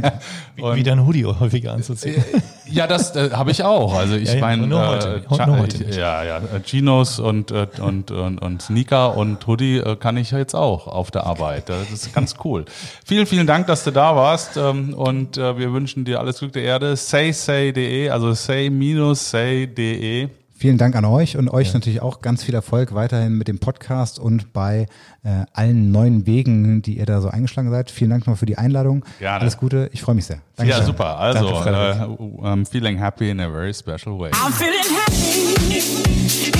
[0.56, 2.24] Wie, dein Hoodie häufiger anzuziehen.
[2.68, 3.94] Ja, das äh, habe ich auch.
[3.94, 8.62] Also ich Ja, ja, meine, äh, ja, ja, äh, Chinos und, äh, und, und, und
[8.62, 11.68] Sneaker und Hoodie äh, kann ich jetzt auch auf der Arbeit.
[11.68, 12.64] Das ist ganz cool.
[13.04, 16.52] vielen, vielen Dank, dass du da warst ähm, und äh, wir wünschen dir alles Glück
[16.52, 16.96] der Erde.
[16.96, 20.28] Saysay.de, also say-say.de.
[20.58, 24.18] Vielen Dank an euch und euch natürlich auch ganz viel Erfolg weiterhin mit dem Podcast
[24.18, 24.86] und bei
[25.22, 27.90] äh, allen neuen Wegen, die ihr da so eingeschlagen seid.
[27.90, 29.04] Vielen Dank nochmal für die Einladung.
[29.18, 29.40] Gerne.
[29.40, 30.36] Alles Gute, ich freue mich sehr.
[30.36, 30.86] Ja, Dankeschön.
[30.86, 31.18] super.
[31.18, 32.18] Also, Danke, Frederik.
[32.18, 34.30] äh, I'm feeling happy in a very special way.
[34.30, 35.82] I'm feeling happy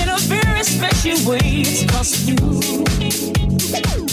[0.03, 1.63] in a very special way.
[1.63, 4.06] It's you.